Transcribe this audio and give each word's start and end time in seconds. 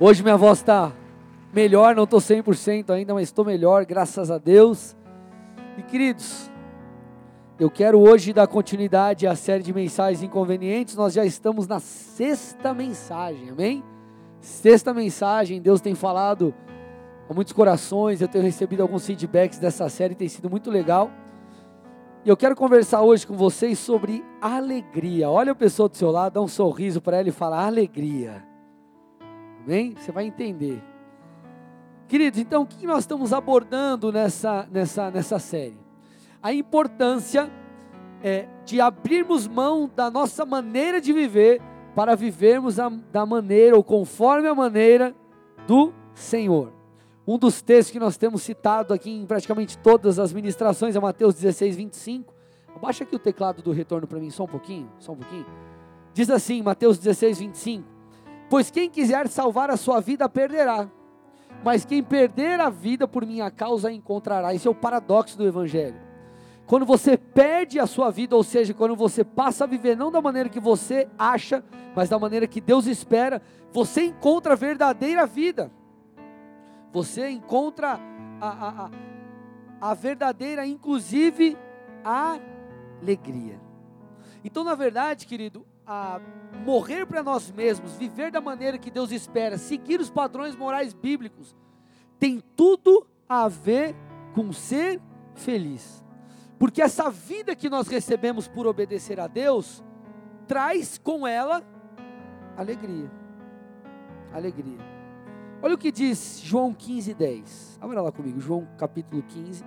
Hoje 0.00 0.22
minha 0.22 0.36
voz 0.36 0.60
está 0.60 0.92
melhor, 1.52 1.96
não 1.96 2.04
estou 2.04 2.20
100% 2.20 2.90
ainda, 2.90 3.12
mas 3.14 3.24
estou 3.24 3.44
melhor, 3.44 3.84
graças 3.84 4.30
a 4.30 4.38
Deus. 4.38 4.96
E 5.76 5.82
queridos, 5.82 6.48
eu 7.58 7.68
quero 7.68 7.98
hoje 7.98 8.32
dar 8.32 8.46
continuidade 8.46 9.26
à 9.26 9.34
série 9.34 9.64
de 9.64 9.74
mensagens 9.74 10.22
inconvenientes. 10.22 10.94
Nós 10.94 11.14
já 11.14 11.24
estamos 11.24 11.66
na 11.66 11.80
sexta 11.80 12.72
mensagem, 12.72 13.50
amém? 13.50 13.82
Sexta 14.40 14.94
mensagem, 14.94 15.60
Deus 15.60 15.80
tem 15.80 15.96
falado 15.96 16.54
a 17.28 17.34
muitos 17.34 17.52
corações. 17.52 18.20
Eu 18.20 18.28
tenho 18.28 18.44
recebido 18.44 18.82
alguns 18.82 19.04
feedbacks 19.04 19.58
dessa 19.58 19.88
série, 19.88 20.14
tem 20.14 20.28
sido 20.28 20.48
muito 20.48 20.70
legal. 20.70 21.10
E 22.24 22.28
eu 22.28 22.36
quero 22.36 22.54
conversar 22.54 23.02
hoje 23.02 23.26
com 23.26 23.36
vocês 23.36 23.80
sobre 23.80 24.24
alegria. 24.40 25.28
Olha 25.28 25.50
a 25.50 25.56
pessoa 25.56 25.88
do 25.88 25.96
seu 25.96 26.12
lado, 26.12 26.34
dá 26.34 26.40
um 26.40 26.46
sorriso 26.46 27.00
para 27.00 27.16
ela 27.16 27.28
e 27.28 27.32
fala 27.32 27.66
alegria. 27.66 28.46
Amém? 29.68 29.94
Você 30.00 30.10
vai 30.10 30.24
entender. 30.24 30.82
Queridos, 32.08 32.40
então 32.40 32.62
o 32.62 32.66
que 32.66 32.86
nós 32.86 33.00
estamos 33.00 33.34
abordando 33.34 34.10
nessa, 34.10 34.66
nessa, 34.72 35.10
nessa 35.10 35.38
série? 35.38 35.76
A 36.42 36.54
importância 36.54 37.50
é, 38.22 38.48
de 38.64 38.80
abrirmos 38.80 39.46
mão 39.46 39.90
da 39.94 40.10
nossa 40.10 40.46
maneira 40.46 41.02
de 41.02 41.12
viver 41.12 41.60
para 41.94 42.16
vivermos 42.16 42.80
a, 42.80 42.88
da 42.88 43.26
maneira 43.26 43.76
ou 43.76 43.84
conforme 43.84 44.48
a 44.48 44.54
maneira 44.54 45.14
do 45.66 45.92
Senhor. 46.14 46.72
Um 47.26 47.36
dos 47.36 47.60
textos 47.60 47.92
que 47.92 48.00
nós 48.00 48.16
temos 48.16 48.40
citado 48.40 48.94
aqui 48.94 49.10
em 49.10 49.26
praticamente 49.26 49.76
todas 49.76 50.18
as 50.18 50.32
ministrações 50.32 50.96
é 50.96 50.98
Mateus 50.98 51.34
16, 51.34 51.76
25. 51.76 52.32
Abaixa 52.74 53.04
aqui 53.04 53.14
o 53.14 53.18
teclado 53.18 53.60
do 53.60 53.72
retorno 53.72 54.06
para 54.06 54.18
mim, 54.18 54.30
só 54.30 54.44
um 54.44 54.48
pouquinho, 54.48 54.90
só 54.98 55.12
um 55.12 55.16
pouquinho. 55.16 55.44
Diz 56.14 56.30
assim, 56.30 56.62
Mateus 56.62 56.96
16, 56.98 57.40
25. 57.40 57.97
Pois 58.48 58.70
quem 58.70 58.88
quiser 58.88 59.28
salvar 59.28 59.70
a 59.70 59.76
sua 59.76 60.00
vida, 60.00 60.28
perderá. 60.28 60.88
Mas 61.64 61.84
quem 61.84 62.02
perder 62.02 62.60
a 62.60 62.70
vida 62.70 63.06
por 63.06 63.26
minha 63.26 63.50
causa, 63.50 63.90
encontrará. 63.90 64.54
Esse 64.54 64.68
é 64.68 64.70
o 64.70 64.74
paradoxo 64.74 65.36
do 65.36 65.46
Evangelho. 65.46 65.96
Quando 66.66 66.84
você 66.84 67.16
perde 67.16 67.80
a 67.80 67.86
sua 67.86 68.10
vida, 68.10 68.36
ou 68.36 68.44
seja, 68.44 68.74
quando 68.74 68.94
você 68.94 69.24
passa 69.24 69.64
a 69.64 69.66
viver 69.66 69.96
não 69.96 70.10
da 70.10 70.20
maneira 70.20 70.48
que 70.48 70.60
você 70.60 71.08
acha, 71.18 71.64
mas 71.96 72.08
da 72.08 72.18
maneira 72.18 72.46
que 72.46 72.60
Deus 72.60 72.86
espera, 72.86 73.40
você 73.72 74.04
encontra 74.04 74.52
a 74.52 74.56
verdadeira 74.56 75.26
vida 75.26 75.70
você 76.92 77.28
encontra 77.28 78.00
a, 78.40 78.48
a, 78.48 78.86
a, 78.86 78.90
a 79.90 79.94
verdadeira, 79.94 80.66
inclusive, 80.66 81.56
alegria. 82.04 83.60
Então, 84.42 84.64
na 84.64 84.74
verdade, 84.74 85.26
querido, 85.26 85.66
a 85.90 86.20
morrer 86.66 87.06
para 87.06 87.22
nós 87.22 87.50
mesmos, 87.50 87.94
viver 87.94 88.30
da 88.30 88.42
maneira 88.42 88.76
que 88.76 88.90
Deus 88.90 89.10
espera, 89.10 89.56
seguir 89.56 89.98
os 89.98 90.10
padrões 90.10 90.54
morais 90.54 90.92
bíblicos, 90.92 91.56
tem 92.18 92.42
tudo 92.54 93.06
a 93.26 93.48
ver 93.48 93.96
com 94.34 94.52
ser 94.52 95.00
feliz. 95.34 96.04
Porque 96.58 96.82
essa 96.82 97.08
vida 97.08 97.56
que 97.56 97.70
nós 97.70 97.88
recebemos 97.88 98.46
por 98.46 98.66
obedecer 98.66 99.18
a 99.18 99.26
Deus, 99.26 99.82
traz 100.46 100.98
com 100.98 101.26
ela 101.26 101.64
alegria. 102.54 103.10
Alegria. 104.30 104.78
Olha 105.62 105.74
o 105.74 105.78
que 105.78 105.90
diz 105.90 106.40
João 106.44 106.74
15, 106.74 107.14
10. 107.14 107.78
Abra 107.80 108.02
lá 108.02 108.12
comigo, 108.12 108.38
João 108.40 108.68
capítulo 108.76 109.22
15, 109.22 109.64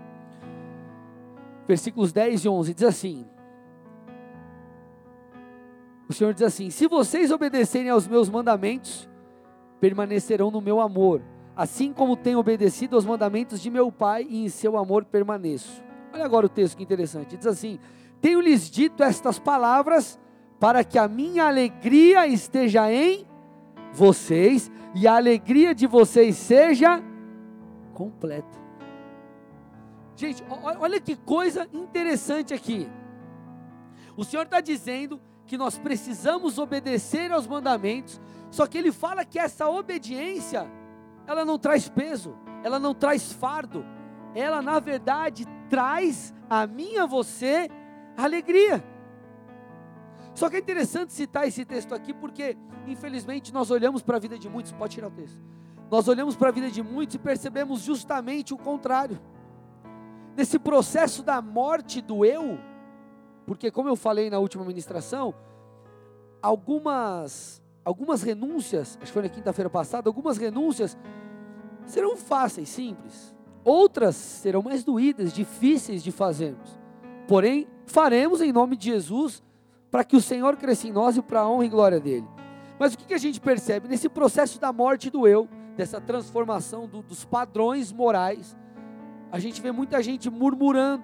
versículos 1.67 2.13
10 2.13 2.45
e 2.45 2.49
11. 2.49 2.73
Diz 2.75 2.83
assim: 2.83 3.25
O 6.11 6.13
Senhor 6.13 6.33
diz 6.33 6.43
assim: 6.43 6.69
Se 6.69 6.87
vocês 6.87 7.31
obedecerem 7.31 7.89
aos 7.89 8.05
meus 8.05 8.29
mandamentos, 8.29 9.09
permanecerão 9.79 10.51
no 10.51 10.59
meu 10.59 10.81
amor, 10.81 11.21
assim 11.55 11.93
como 11.93 12.17
tenho 12.17 12.37
obedecido 12.37 12.97
aos 12.97 13.05
mandamentos 13.05 13.61
de 13.61 13.69
meu 13.69 13.89
Pai 13.89 14.27
e 14.29 14.43
em 14.43 14.49
seu 14.49 14.77
amor 14.77 15.05
permaneço. 15.05 15.81
Olha 16.13 16.25
agora 16.25 16.47
o 16.47 16.49
texto 16.49 16.75
que 16.75 16.83
interessante. 16.83 17.37
Diz 17.37 17.47
assim: 17.47 17.79
Tenho-lhes 18.19 18.69
dito 18.69 19.01
estas 19.01 19.39
palavras 19.39 20.19
para 20.59 20.83
que 20.83 20.99
a 20.99 21.07
minha 21.07 21.45
alegria 21.45 22.27
esteja 22.27 22.91
em 22.91 23.25
vocês 23.93 24.69
e 24.93 25.07
a 25.07 25.15
alegria 25.15 25.73
de 25.73 25.87
vocês 25.87 26.35
seja 26.35 27.01
completa. 27.93 28.59
Gente, 30.17 30.43
olha 30.77 30.99
que 30.99 31.15
coisa 31.15 31.69
interessante 31.71 32.53
aqui. 32.53 32.85
O 34.17 34.25
Senhor 34.25 34.43
está 34.43 34.59
dizendo 34.59 35.17
que 35.51 35.57
nós 35.57 35.77
precisamos 35.77 36.57
obedecer 36.57 37.29
aos 37.29 37.45
mandamentos, 37.45 38.21
só 38.49 38.65
que 38.65 38.77
Ele 38.77 38.89
fala 38.89 39.25
que 39.25 39.37
essa 39.37 39.67
obediência, 39.67 40.65
ela 41.27 41.43
não 41.43 41.59
traz 41.59 41.89
peso, 41.89 42.37
ela 42.63 42.79
não 42.79 42.95
traz 42.95 43.33
fardo, 43.33 43.85
ela 44.33 44.61
na 44.61 44.79
verdade 44.79 45.45
traz 45.69 46.33
a 46.49 46.65
mim 46.65 46.95
a 46.95 47.05
você 47.05 47.69
alegria. 48.15 48.81
Só 50.33 50.49
que 50.49 50.55
é 50.55 50.59
interessante 50.59 51.11
citar 51.11 51.45
esse 51.45 51.65
texto 51.65 51.93
aqui 51.93 52.13
porque, 52.13 52.57
infelizmente, 52.87 53.53
nós 53.53 53.69
olhamos 53.69 54.01
para 54.01 54.15
a 54.15 54.19
vida 54.21 54.39
de 54.39 54.47
muitos, 54.47 54.71
pode 54.71 54.95
tirar 54.95 55.09
o 55.09 55.11
texto. 55.11 55.37
Nós 55.91 56.07
olhamos 56.07 56.33
para 56.33 56.47
a 56.47 56.53
vida 56.53 56.71
de 56.71 56.81
muitos 56.81 57.15
e 57.15 57.19
percebemos 57.19 57.81
justamente 57.81 58.53
o 58.53 58.57
contrário. 58.57 59.19
Nesse 60.33 60.57
processo 60.57 61.21
da 61.21 61.41
morte 61.41 61.99
do 61.99 62.23
eu, 62.23 62.57
porque 63.45 63.71
como 63.71 63.89
eu 63.89 63.95
falei 63.95 64.29
na 64.29 64.39
última 64.39 64.63
ministração, 64.63 65.33
algumas 66.41 67.61
algumas 67.83 68.21
renúncias, 68.21 68.97
acho 69.01 69.07
que 69.07 69.11
foi 69.11 69.23
na 69.23 69.29
quinta-feira 69.29 69.69
passada, 69.69 70.07
algumas 70.07 70.37
renúncias 70.37 70.95
serão 71.85 72.15
fáceis, 72.15 72.69
simples. 72.69 73.35
Outras 73.63 74.15
serão 74.15 74.61
mais 74.61 74.83
doídas, 74.83 75.33
difíceis 75.33 76.03
de 76.03 76.11
fazermos. 76.11 76.79
Porém, 77.27 77.67
faremos 77.85 78.41
em 78.41 78.51
nome 78.51 78.75
de 78.75 78.85
Jesus 78.85 79.43
para 79.89 80.03
que 80.03 80.15
o 80.15 80.21
Senhor 80.21 80.55
cresça 80.57 80.87
em 80.87 80.91
nós 80.91 81.17
e 81.17 81.21
para 81.21 81.41
a 81.41 81.49
honra 81.49 81.65
e 81.65 81.69
glória 81.69 81.99
dele. 81.99 82.27
Mas 82.79 82.93
o 82.93 82.97
que, 82.97 83.05
que 83.05 83.13
a 83.13 83.19
gente 83.19 83.39
percebe? 83.39 83.87
Nesse 83.87 84.09
processo 84.09 84.59
da 84.59 84.71
morte 84.71 85.09
do 85.09 85.27
eu, 85.27 85.47
dessa 85.75 85.99
transformação 85.99 86.87
do, 86.87 87.01
dos 87.01 87.25
padrões 87.25 87.91
morais, 87.91 88.57
a 89.31 89.39
gente 89.39 89.61
vê 89.61 89.71
muita 89.71 90.01
gente 90.01 90.29
murmurando 90.29 91.03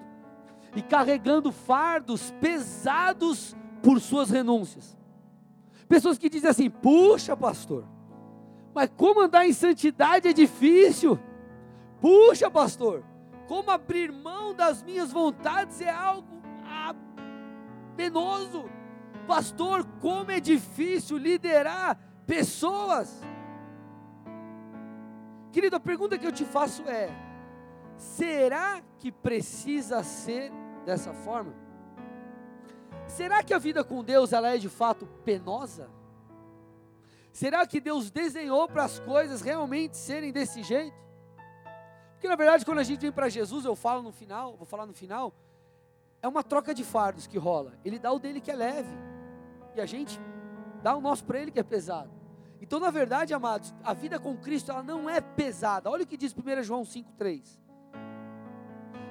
e 0.78 0.82
carregando 0.82 1.50
fardos 1.50 2.30
pesados 2.40 3.56
por 3.82 4.00
suas 4.00 4.30
renúncias. 4.30 4.96
Pessoas 5.88 6.16
que 6.16 6.30
dizem 6.30 6.48
assim: 6.48 6.70
puxa, 6.70 7.36
pastor, 7.36 7.84
mas 8.72 8.88
como 8.96 9.22
andar 9.22 9.44
em 9.44 9.52
santidade 9.52 10.28
é 10.28 10.32
difícil. 10.32 11.18
Puxa, 12.00 12.48
pastor, 12.48 13.02
como 13.48 13.72
abrir 13.72 14.12
mão 14.12 14.54
das 14.54 14.80
minhas 14.84 15.10
vontades 15.10 15.80
é 15.80 15.90
algo 15.90 16.28
penoso. 17.96 18.70
Pastor, 19.26 19.84
como 20.00 20.30
é 20.30 20.38
difícil 20.38 21.18
liderar 21.18 21.98
pessoas. 22.24 23.20
Querido, 25.50 25.74
a 25.74 25.80
pergunta 25.80 26.16
que 26.16 26.26
eu 26.26 26.30
te 26.30 26.44
faço 26.44 26.88
é: 26.88 27.10
será 27.96 28.80
que 28.98 29.10
precisa 29.10 30.04
ser 30.04 30.52
dessa 30.88 31.12
forma? 31.12 31.52
Será 33.06 33.42
que 33.42 33.52
a 33.52 33.58
vida 33.58 33.84
com 33.84 34.02
Deus 34.02 34.32
ela 34.32 34.48
é 34.48 34.56
de 34.56 34.70
fato 34.70 35.06
penosa? 35.22 35.90
Será 37.30 37.66
que 37.66 37.78
Deus 37.78 38.10
desenhou 38.10 38.66
para 38.66 38.84
as 38.84 38.98
coisas 38.98 39.42
realmente 39.42 39.98
serem 39.98 40.32
desse 40.32 40.62
jeito? 40.62 40.96
Porque 42.12 42.26
na 42.26 42.36
verdade, 42.36 42.64
quando 42.64 42.78
a 42.78 42.82
gente 42.82 43.00
vem 43.00 43.12
para 43.12 43.28
Jesus, 43.28 43.66
eu 43.66 43.76
falo 43.76 44.02
no 44.02 44.10
final, 44.10 44.56
vou 44.56 44.66
falar 44.66 44.86
no 44.86 44.94
final, 44.94 45.34
é 46.22 46.26
uma 46.26 46.42
troca 46.42 46.74
de 46.74 46.82
fardos 46.82 47.26
que 47.26 47.36
rola. 47.36 47.74
Ele 47.84 47.98
dá 47.98 48.10
o 48.10 48.18
dele 48.18 48.40
que 48.40 48.50
é 48.50 48.56
leve 48.56 48.96
e 49.76 49.80
a 49.82 49.86
gente 49.86 50.18
dá 50.82 50.96
o 50.96 51.02
nosso 51.02 51.22
para 51.22 51.38
Ele 51.38 51.50
que 51.50 51.60
é 51.60 51.62
pesado. 51.62 52.10
Então, 52.62 52.80
na 52.80 52.90
verdade, 52.90 53.34
amados, 53.34 53.74
a 53.84 53.92
vida 53.92 54.18
com 54.18 54.34
Cristo 54.38 54.72
ela 54.72 54.82
não 54.82 55.08
é 55.08 55.20
pesada. 55.20 55.90
Olha 55.90 56.04
o 56.04 56.06
que 56.06 56.16
diz 56.16 56.34
1 56.34 56.62
João 56.62 56.82
5,3. 56.82 57.67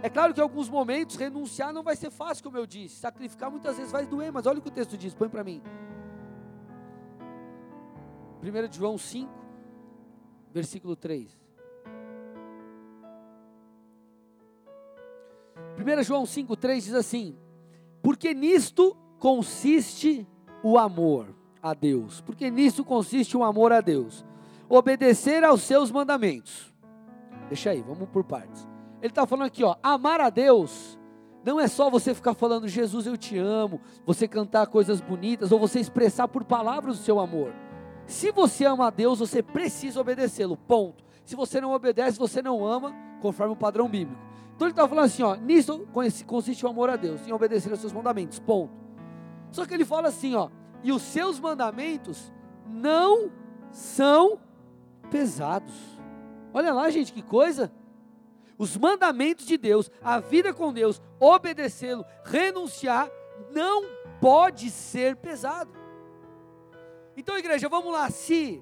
É 0.02 0.10
claro 0.10 0.34
que 0.34 0.40
em 0.40 0.44
alguns 0.44 0.70
momentos 0.70 1.16
renunciar 1.16 1.74
não 1.74 1.82
vai 1.82 1.96
ser 1.96 2.12
fácil, 2.12 2.44
como 2.44 2.58
eu 2.58 2.68
disse. 2.68 2.96
Sacrificar 2.98 3.50
muitas 3.50 3.78
vezes 3.78 3.92
vai 3.92 4.06
doer, 4.06 4.32
mas 4.32 4.46
olha 4.46 4.60
o 4.60 4.62
que 4.62 4.68
o 4.68 4.72
texto 4.72 4.98
diz, 4.98 5.14
põe 5.14 5.28
para 5.28 5.44
mim. 5.44 5.62
1 8.44 8.74
João 8.74 8.98
5, 8.98 9.32
versículo 10.54 10.96
3. 10.96 11.38
1 15.78 16.04
João 16.04 16.24
5,3 16.24 16.76
diz 16.82 16.94
assim: 16.94 17.36
Porque 18.02 18.34
nisto 18.34 18.96
consiste 19.20 20.28
o 20.64 20.78
amor 20.78 21.36
a 21.62 21.74
Deus, 21.74 22.22
porque 22.22 22.50
nisso 22.52 22.84
consiste 22.84 23.36
o 23.36 23.44
amor 23.44 23.74
a 23.74 23.82
Deus. 23.82 24.26
Obedecer 24.70 25.44
aos 25.44 25.62
seus 25.62 25.92
mandamentos. 25.92 26.74
Deixa 27.48 27.72
aí, 27.72 27.82
vamos 27.82 28.10
por 28.10 28.24
partes. 28.24 28.68
Ele 29.02 29.12
está 29.12 29.26
falando 29.26 29.48
aqui, 29.48 29.64
ó, 29.64 29.76
amar 29.82 30.20
a 30.22 30.30
Deus 30.30 30.98
não 31.48 31.62
é 31.62 31.68
só 31.68 31.90
você 31.90 32.14
ficar 32.14 32.34
falando 32.34 32.68
Jesus 32.68 33.06
eu 33.06 33.16
te 33.16 33.38
amo, 33.38 33.80
você 34.06 34.28
cantar 34.28 34.68
coisas 34.68 35.00
bonitas 35.00 35.50
ou 35.50 35.58
você 35.58 35.80
expressar 35.80 36.28
por 36.28 36.44
palavras 36.44 37.00
o 37.00 37.04
seu 37.04 37.20
amor. 37.22 37.54
Se 38.06 38.32
você 38.32 38.66
ama 38.66 38.88
a 38.88 38.90
Deus, 38.90 39.20
você 39.20 39.42
precisa 39.42 40.02
obedecê-lo. 40.02 40.58
Ponto. 40.58 41.06
Se 41.24 41.38
você 41.38 41.62
não 41.62 41.72
obedece, 41.72 42.20
você 42.20 42.42
não 42.42 42.66
ama, 42.66 42.94
conforme 43.22 43.54
o 43.54 43.56
padrão 43.56 43.88
bíblico. 43.88 44.22
Então 44.56 44.68
ele 44.68 44.74
está 44.74 44.88
falando 44.88 45.06
assim, 45.06 45.24
ó, 45.24 45.36
nisso 45.36 45.88
consiste 46.26 46.66
o 46.66 46.70
amor 46.70 46.90
a 46.90 46.96
Deus, 46.96 47.26
em 47.28 47.32
obedecer 47.32 47.70
aos 47.70 47.80
seus 47.80 47.94
mandamentos. 47.94 48.40
Ponto. 48.40 48.74
Só 49.52 49.66
que 49.66 49.74
ele 49.74 49.86
fala 49.86 50.10
assim, 50.10 50.36
ó, 50.36 50.50
e 50.84 50.92
os 50.92 51.02
seus 51.02 51.40
mandamentos 51.40 52.30
não 52.66 53.32
são 53.72 54.40
pesados. 55.10 55.74
Olha 56.54 56.74
lá, 56.74 56.90
gente, 56.90 57.14
que 57.14 57.22
coisa. 57.22 57.72
Os 58.58 58.76
mandamentos 58.76 59.46
de 59.46 59.58
Deus, 59.58 59.92
a 60.02 60.20
vida 60.20 60.54
com 60.54 60.74
Deus, 60.74 61.02
obedecê-lo, 61.20 62.06
renunciar, 62.24 63.10
não 63.52 63.84
pode 64.20 64.70
ser 64.72 65.16
pesado. 65.16 65.72
Então, 67.16 67.38
igreja, 67.38 67.70
vamos 67.70 67.94
lá. 67.94 68.10
Se 68.10 68.62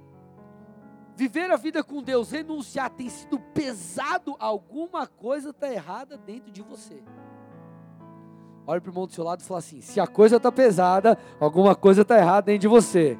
viver 1.15 1.50
a 1.50 1.56
vida 1.56 1.83
com 1.83 2.03
Deus, 2.03 2.31
renunciar, 2.31 2.89
tem 2.89 3.09
sido 3.09 3.39
pesado, 3.39 4.36
alguma 4.38 5.07
coisa 5.07 5.51
está 5.51 5.71
errada 5.71 6.18
dentro 6.18 6.51
de 6.51 6.62
você. 6.62 7.01
Olha 8.68 8.81
para 8.81 8.89
o 8.89 8.91
irmão 8.91 9.06
do 9.06 9.13
seu 9.13 9.24
lado 9.24 9.41
e 9.41 9.44
fala 9.44 9.59
assim: 9.59 9.80
se 9.80 10.00
a 10.00 10.07
coisa 10.07 10.38
está 10.38 10.51
pesada, 10.51 11.18
alguma 11.39 11.75
coisa 11.75 12.01
está 12.01 12.18
errada 12.18 12.48
dentro 12.48 12.62
de 12.62 12.68
você. 12.68 13.18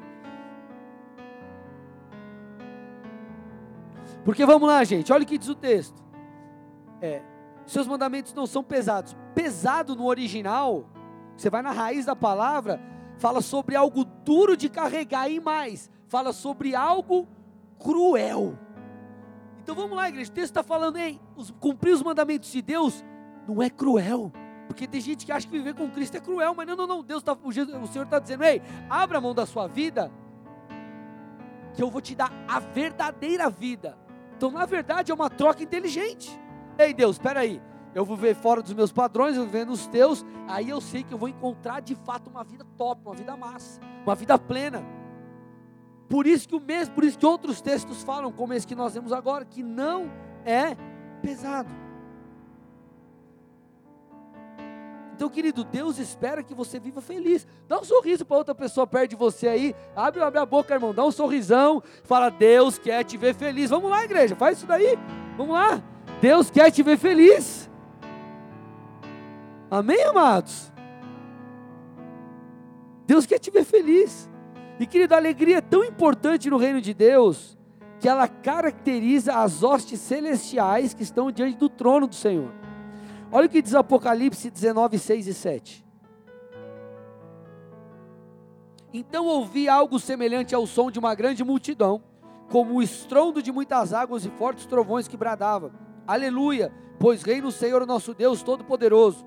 Porque 4.24 4.44
vamos 4.44 4.68
lá, 4.68 4.82
gente, 4.82 5.12
olha 5.12 5.22
o 5.22 5.26
que 5.26 5.38
diz 5.38 5.48
o 5.48 5.54
texto. 5.54 6.05
É, 7.00 7.22
seus 7.66 7.86
mandamentos 7.86 8.32
não 8.32 8.46
são 8.46 8.62
pesados. 8.62 9.16
Pesado 9.34 9.94
no 9.96 10.06
original, 10.06 10.88
você 11.36 11.50
vai 11.50 11.62
na 11.62 11.72
raiz 11.72 12.06
da 12.06 12.16
palavra, 12.16 12.80
fala 13.18 13.40
sobre 13.40 13.76
algo 13.76 14.04
duro 14.04 14.56
de 14.56 14.68
carregar 14.68 15.28
e 15.28 15.40
mais, 15.40 15.90
fala 16.08 16.32
sobre 16.32 16.74
algo 16.74 17.28
cruel. 17.78 18.58
Então 19.62 19.74
vamos 19.74 19.96
lá, 19.96 20.08
igreja. 20.08 20.30
O 20.30 20.34
texto 20.34 20.50
está 20.50 20.62
falando, 20.62 20.96
ei, 20.96 21.20
os, 21.34 21.50
cumprir 21.50 21.92
os 21.92 22.02
mandamentos 22.02 22.50
de 22.52 22.62
Deus 22.62 23.04
não 23.48 23.60
é 23.60 23.68
cruel. 23.68 24.32
Porque 24.66 24.86
tem 24.86 25.00
gente 25.00 25.26
que 25.26 25.32
acha 25.32 25.46
que 25.46 25.52
viver 25.52 25.74
com 25.74 25.90
Cristo 25.90 26.16
é 26.16 26.20
cruel, 26.20 26.54
mas 26.54 26.66
não, 26.66 26.76
não, 26.76 26.86
não. 26.86 27.02
Deus 27.02 27.22
tá, 27.22 27.32
o, 27.32 27.48
o 27.48 27.86
Senhor 27.86 28.04
está 28.04 28.18
dizendo, 28.18 28.44
ei, 28.44 28.62
abra 28.88 29.18
a 29.18 29.20
mão 29.20 29.34
da 29.34 29.44
sua 29.44 29.66
vida, 29.66 30.10
que 31.74 31.82
eu 31.82 31.90
vou 31.90 32.00
te 32.00 32.14
dar 32.14 32.32
a 32.48 32.58
verdadeira 32.58 33.50
vida. 33.50 33.98
Então, 34.36 34.50
na 34.50 34.66
verdade, 34.66 35.10
é 35.10 35.14
uma 35.14 35.30
troca 35.30 35.62
inteligente. 35.62 36.30
Ei, 36.78 36.92
Deus, 36.92 37.16
espera 37.16 37.40
aí. 37.40 37.60
Eu 37.94 38.04
vou 38.04 38.16
ver 38.16 38.34
fora 38.34 38.62
dos 38.62 38.74
meus 38.74 38.92
padrões, 38.92 39.36
eu 39.36 39.42
vou 39.44 39.50
ver 39.50 39.64
nos 39.64 39.86
teus, 39.86 40.24
aí 40.46 40.68
eu 40.68 40.82
sei 40.82 41.02
que 41.02 41.14
eu 41.14 41.18
vou 41.18 41.30
encontrar 41.30 41.80
de 41.80 41.94
fato 41.94 42.28
uma 42.28 42.44
vida 42.44 42.62
top, 42.76 43.00
uma 43.06 43.14
vida 43.14 43.34
massa, 43.38 43.80
uma 44.04 44.14
vida 44.14 44.38
plena. 44.38 44.84
Por 46.06 46.26
isso 46.26 46.46
que 46.46 46.54
o 46.54 46.60
mesmo, 46.60 46.94
por 46.94 47.04
isso 47.04 47.18
que 47.18 47.24
outros 47.24 47.62
textos 47.62 48.02
falam, 48.02 48.30
como 48.30 48.52
esse 48.52 48.66
que 48.66 48.74
nós 48.74 48.92
vemos 48.92 49.12
agora, 49.12 49.46
que 49.46 49.62
não 49.62 50.10
é 50.44 50.76
pesado. 51.22 51.70
Então, 55.14 55.30
querido, 55.30 55.64
Deus 55.64 55.98
espera 55.98 56.42
que 56.42 56.54
você 56.54 56.78
viva 56.78 57.00
feliz. 57.00 57.46
Dá 57.66 57.80
um 57.80 57.84
sorriso 57.84 58.26
para 58.26 58.36
outra 58.36 58.54
pessoa 58.54 58.86
perto 58.86 59.10
de 59.12 59.16
você 59.16 59.48
aí. 59.48 59.74
Abre, 59.96 60.20
abre 60.20 60.38
a 60.38 60.44
boca, 60.44 60.74
irmão. 60.74 60.92
Dá 60.92 61.02
um 61.06 61.10
sorrisão. 61.10 61.82
Fala, 62.04 62.28
Deus 62.28 62.76
quer 62.76 63.02
te 63.02 63.16
ver 63.16 63.34
feliz. 63.34 63.70
Vamos 63.70 63.90
lá, 63.90 64.04
igreja. 64.04 64.36
Faz 64.36 64.58
isso 64.58 64.66
daí. 64.66 64.98
Vamos 65.38 65.54
lá. 65.54 65.82
Deus 66.20 66.50
quer 66.50 66.70
te 66.70 66.82
ver 66.82 66.96
feliz. 66.96 67.70
Amém, 69.70 70.02
amados? 70.04 70.72
Deus 73.06 73.26
quer 73.26 73.38
te 73.38 73.50
ver 73.50 73.64
feliz. 73.64 74.30
E 74.78 74.86
querido, 74.86 75.14
a 75.14 75.16
alegria 75.18 75.58
é 75.58 75.60
tão 75.60 75.84
importante 75.84 76.50
no 76.50 76.56
reino 76.56 76.80
de 76.80 76.92
Deus 76.92 77.56
que 77.98 78.08
ela 78.08 78.28
caracteriza 78.28 79.34
as 79.34 79.62
hostes 79.62 80.00
celestiais 80.00 80.92
que 80.92 81.02
estão 81.02 81.30
diante 81.30 81.56
do 81.56 81.68
trono 81.68 82.06
do 82.06 82.14
Senhor. 82.14 82.52
Olha 83.32 83.46
o 83.46 83.48
que 83.48 83.62
diz 83.62 83.74
Apocalipse 83.74 84.50
19, 84.50 84.98
6 84.98 85.26
e 85.26 85.34
7. 85.34 85.86
Então 88.92 89.26
ouvi 89.26 89.68
algo 89.68 89.98
semelhante 89.98 90.54
ao 90.54 90.66
som 90.66 90.90
de 90.90 90.98
uma 90.98 91.14
grande 91.14 91.42
multidão, 91.42 92.02
como 92.50 92.74
o 92.74 92.82
estrondo 92.82 93.42
de 93.42 93.50
muitas 93.50 93.92
águas 93.92 94.24
e 94.24 94.30
fortes 94.30 94.66
trovões 94.66 95.08
que 95.08 95.16
bradava: 95.16 95.72
Aleluia, 96.06 96.72
pois 97.00 97.22
reina 97.22 97.48
o 97.48 97.52
Senhor 97.52 97.84
nosso 97.86 98.14
Deus 98.14 98.42
Todo-Poderoso. 98.42 99.26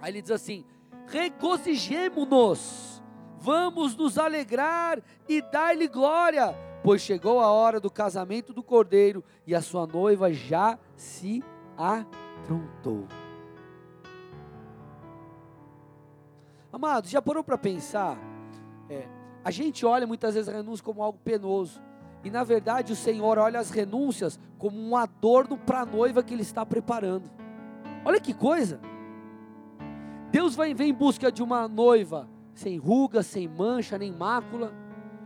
Aí 0.00 0.10
ele 0.10 0.22
diz 0.22 0.32
assim: 0.32 0.64
regozijemo-nos, 1.06 3.02
vamos 3.38 3.96
nos 3.96 4.18
alegrar 4.18 5.00
e 5.28 5.40
dar-lhe 5.40 5.86
glória, 5.86 6.54
pois 6.82 7.00
chegou 7.00 7.40
a 7.40 7.50
hora 7.50 7.78
do 7.78 7.90
casamento 7.90 8.52
do 8.52 8.62
cordeiro 8.62 9.22
e 9.46 9.54
a 9.54 9.62
sua 9.62 9.86
noiva 9.86 10.32
já 10.32 10.78
se 10.96 11.44
aprontou. 11.76 13.06
Amados, 16.72 17.10
já 17.10 17.20
parou 17.20 17.42
para 17.42 17.58
pensar? 17.58 18.16
É, 18.88 19.06
a 19.44 19.50
gente 19.50 19.84
olha 19.84 20.06
muitas 20.06 20.34
vezes 20.34 20.48
a 20.48 20.52
renúncia 20.52 20.84
como 20.84 21.02
algo 21.02 21.18
penoso. 21.22 21.80
E 22.22 22.30
na 22.30 22.44
verdade 22.44 22.92
o 22.92 22.96
Senhor 22.96 23.38
olha 23.38 23.58
as 23.58 23.70
renúncias 23.70 24.38
como 24.58 24.78
um 24.78 24.96
adorno 24.96 25.56
para 25.56 25.80
a 25.80 25.86
noiva 25.86 26.22
que 26.22 26.34
Ele 26.34 26.42
está 26.42 26.64
preparando. 26.64 27.30
Olha 28.04 28.20
que 28.20 28.34
coisa! 28.34 28.80
Deus 30.30 30.54
vai 30.54 30.74
vem 30.74 30.90
em 30.90 30.94
busca 30.94 31.30
de 31.32 31.42
uma 31.42 31.66
noiva 31.66 32.28
sem 32.54 32.76
ruga, 32.76 33.22
sem 33.22 33.48
mancha, 33.48 33.98
nem 33.98 34.12
mácula. 34.12 34.72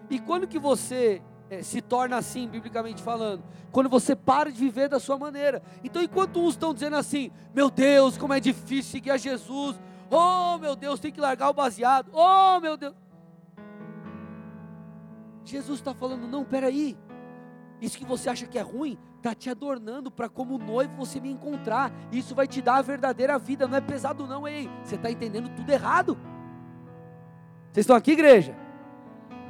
E 0.08 0.18
quando 0.18 0.46
que 0.46 0.58
você 0.58 1.20
é, 1.50 1.62
se 1.62 1.82
torna 1.82 2.16
assim, 2.16 2.48
biblicamente 2.48 3.02
falando? 3.02 3.42
Quando 3.72 3.88
você 3.88 4.14
para 4.14 4.50
de 4.50 4.58
viver 4.58 4.88
da 4.88 5.00
sua 5.00 5.18
maneira. 5.18 5.62
Então, 5.82 6.02
enquanto 6.02 6.40
uns 6.40 6.54
estão 6.54 6.72
dizendo 6.72 6.96
assim: 6.96 7.30
Meu 7.52 7.70
Deus, 7.70 8.16
como 8.16 8.32
é 8.32 8.40
difícil 8.40 8.92
seguir 8.92 9.10
a 9.10 9.16
Jesus, 9.16 9.76
Oh, 10.10 10.58
meu 10.58 10.76
Deus, 10.76 11.00
tem 11.00 11.10
que 11.10 11.20
largar 11.20 11.50
o 11.50 11.54
baseado. 11.54 12.10
Oh, 12.12 12.60
meu 12.60 12.76
Deus. 12.76 12.94
Jesus 15.44 15.78
está 15.78 15.94
falando: 15.94 16.26
não, 16.26 16.44
peraí. 16.44 16.96
Isso 17.80 17.98
que 17.98 18.04
você 18.04 18.30
acha 18.30 18.46
que 18.46 18.58
é 18.58 18.62
ruim, 18.62 18.96
está 19.16 19.34
te 19.34 19.50
adornando 19.50 20.10
para 20.10 20.28
como 20.28 20.58
noivo 20.58 20.96
você 20.96 21.20
me 21.20 21.30
encontrar. 21.30 21.92
Isso 22.10 22.34
vai 22.34 22.46
te 22.46 22.62
dar 22.62 22.76
a 22.76 22.82
verdadeira 22.82 23.38
vida. 23.38 23.66
Não 23.66 23.76
é 23.76 23.80
pesado, 23.80 24.26
não, 24.26 24.46
ei. 24.48 24.70
Você 24.82 24.94
está 24.94 25.10
entendendo 25.10 25.50
tudo 25.54 25.70
errado. 25.70 26.16
Vocês 27.72 27.84
estão 27.84 27.96
aqui, 27.96 28.12
igreja? 28.12 28.56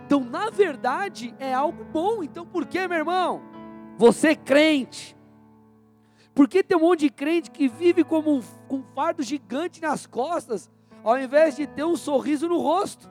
Então, 0.07 0.21
na 0.21 0.51
verdade, 0.51 1.35
é 1.39 1.53
algo 1.53 1.85
bom. 1.85 2.23
Então, 2.23 2.47
por 2.47 2.67
que, 2.67 2.87
meu 2.89 2.99
irmão? 2.99 3.43
Você 3.97 4.35
crente, 4.35 5.17
porque 6.35 6.63
tem 6.63 6.77
um 6.77 6.81
monte 6.81 7.01
de 7.01 7.11
crente 7.11 7.51
que 7.51 7.69
vive 7.69 8.03
como 8.03 8.35
um, 8.35 8.43
um 8.69 8.83
fardo 8.95 9.23
gigante 9.23 9.81
nas 9.81 10.05
costas, 10.05 10.69
ao 11.05 11.19
invés 11.19 11.55
de 11.55 11.67
ter 11.67 11.85
um 11.85 11.97
sorriso 11.97 12.49
no 12.49 12.59
rosto. 12.59 13.09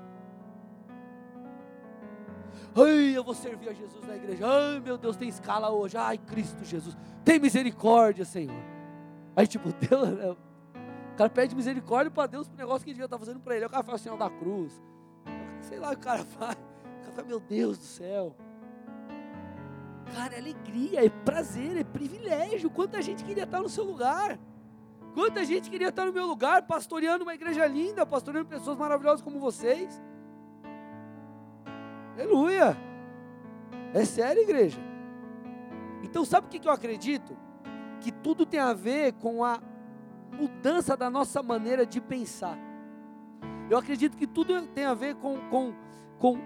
Ai, 2.76 3.16
eu 3.16 3.24
vou 3.24 3.34
servir 3.34 3.70
a 3.70 3.74
Jesus 3.74 4.06
na 4.08 4.16
igreja. 4.16 4.46
Ai, 4.48 4.80
meu 4.80 4.98
Deus, 4.98 5.16
tem 5.16 5.30
escala 5.30 5.70
hoje. 5.70 5.96
Ai, 5.96 6.18
Cristo 6.18 6.64
Jesus, 6.66 6.98
tem 7.24 7.40
misericórdia, 7.40 8.26
Senhor. 8.26 8.64
Aí, 9.36 9.46
tipo, 9.46 9.72
Deus, 9.88 10.10
né? 10.10 10.32
o 10.32 11.16
cara 11.16 11.30
pede 11.30 11.56
misericórdia 11.56 12.10
para 12.10 12.28
Deus 12.28 12.48
pro 12.48 12.58
negócio 12.58 12.84
que 12.84 12.90
ele 12.90 12.96
devia 12.96 13.06
estar 13.06 13.20
fazendo 13.20 13.40
para 13.40 13.56
ele. 13.56 13.66
O 13.66 13.70
cara 13.70 13.84
faz 13.84 14.02
o 14.02 14.04
sinal 14.04 14.18
da 14.18 14.30
cruz. 14.30 14.82
Sei 15.62 15.78
lá 15.78 15.92
o 15.92 15.98
cara 15.98 16.26
faz. 16.26 16.56
O 16.56 17.02
cara 17.02 17.12
fala, 17.14 17.28
meu 17.28 17.40
Deus 17.40 17.78
do 17.78 17.84
céu. 17.84 18.36
Cara, 20.14 20.36
é 20.36 20.40
alegria, 20.40 21.06
é 21.06 21.10
prazer, 21.10 21.78
é 21.78 21.84
privilégio. 21.84 22.70
Quanta 22.70 23.02
gente 23.02 23.24
queria 23.24 23.44
estar 23.44 23.62
no 23.62 23.70
seu 23.70 23.84
lugar. 23.84 24.40
Quanta 25.14 25.46
gente 25.46 25.70
queria 25.70 25.90
estar 25.90 26.06
no 26.06 26.14
meu 26.14 26.26
lugar, 26.26 26.64
pastoreando 26.64 27.24
uma 27.24 27.36
igreja 27.36 27.68
linda, 27.68 28.04
pastoreando 28.06 28.50
pessoas 28.50 28.76
maravilhosas 28.78 29.22
como 29.22 29.40
vocês. 29.40 30.02
Aleluia. 32.14 32.78
É 33.94 34.06
sério, 34.06 34.44
igreja. 34.44 34.80
Então, 36.04 36.24
sabe 36.24 36.48
o 36.48 36.50
que 36.50 36.68
eu 36.68 36.72
acredito? 36.72 37.36
Que 38.00 38.12
tudo 38.12 38.46
tem 38.46 38.60
a 38.60 38.74
ver 38.74 39.14
com 39.14 39.44
a 39.44 39.60
mudança 40.32 40.98
da 40.98 41.10
nossa 41.10 41.42
maneira 41.42 41.86
de 41.86 42.02
pensar. 42.02 42.58
Eu 43.70 43.78
acredito 43.78 44.18
que 44.18 44.28
tudo 44.28 44.62
tem 44.68 44.86
a 44.86 44.94
ver 44.94 45.16
com, 45.16 45.38
com, 45.50 45.74
com 46.20 46.38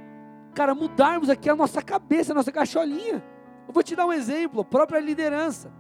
cara, 0.54 0.76
mudarmos 0.76 1.30
aqui 1.30 1.50
a 1.50 1.56
nossa 1.56 1.82
cabeça, 1.82 2.32
a 2.32 2.36
nossa 2.36 2.52
cacholinha. 2.52 3.24
Eu 3.68 3.74
vou 3.74 3.84
te 3.84 3.96
dar 3.96 4.06
um 4.06 4.14
exemplo, 4.14 4.62
a 4.62 4.66
própria 4.66 5.00
liderança. 5.00 5.72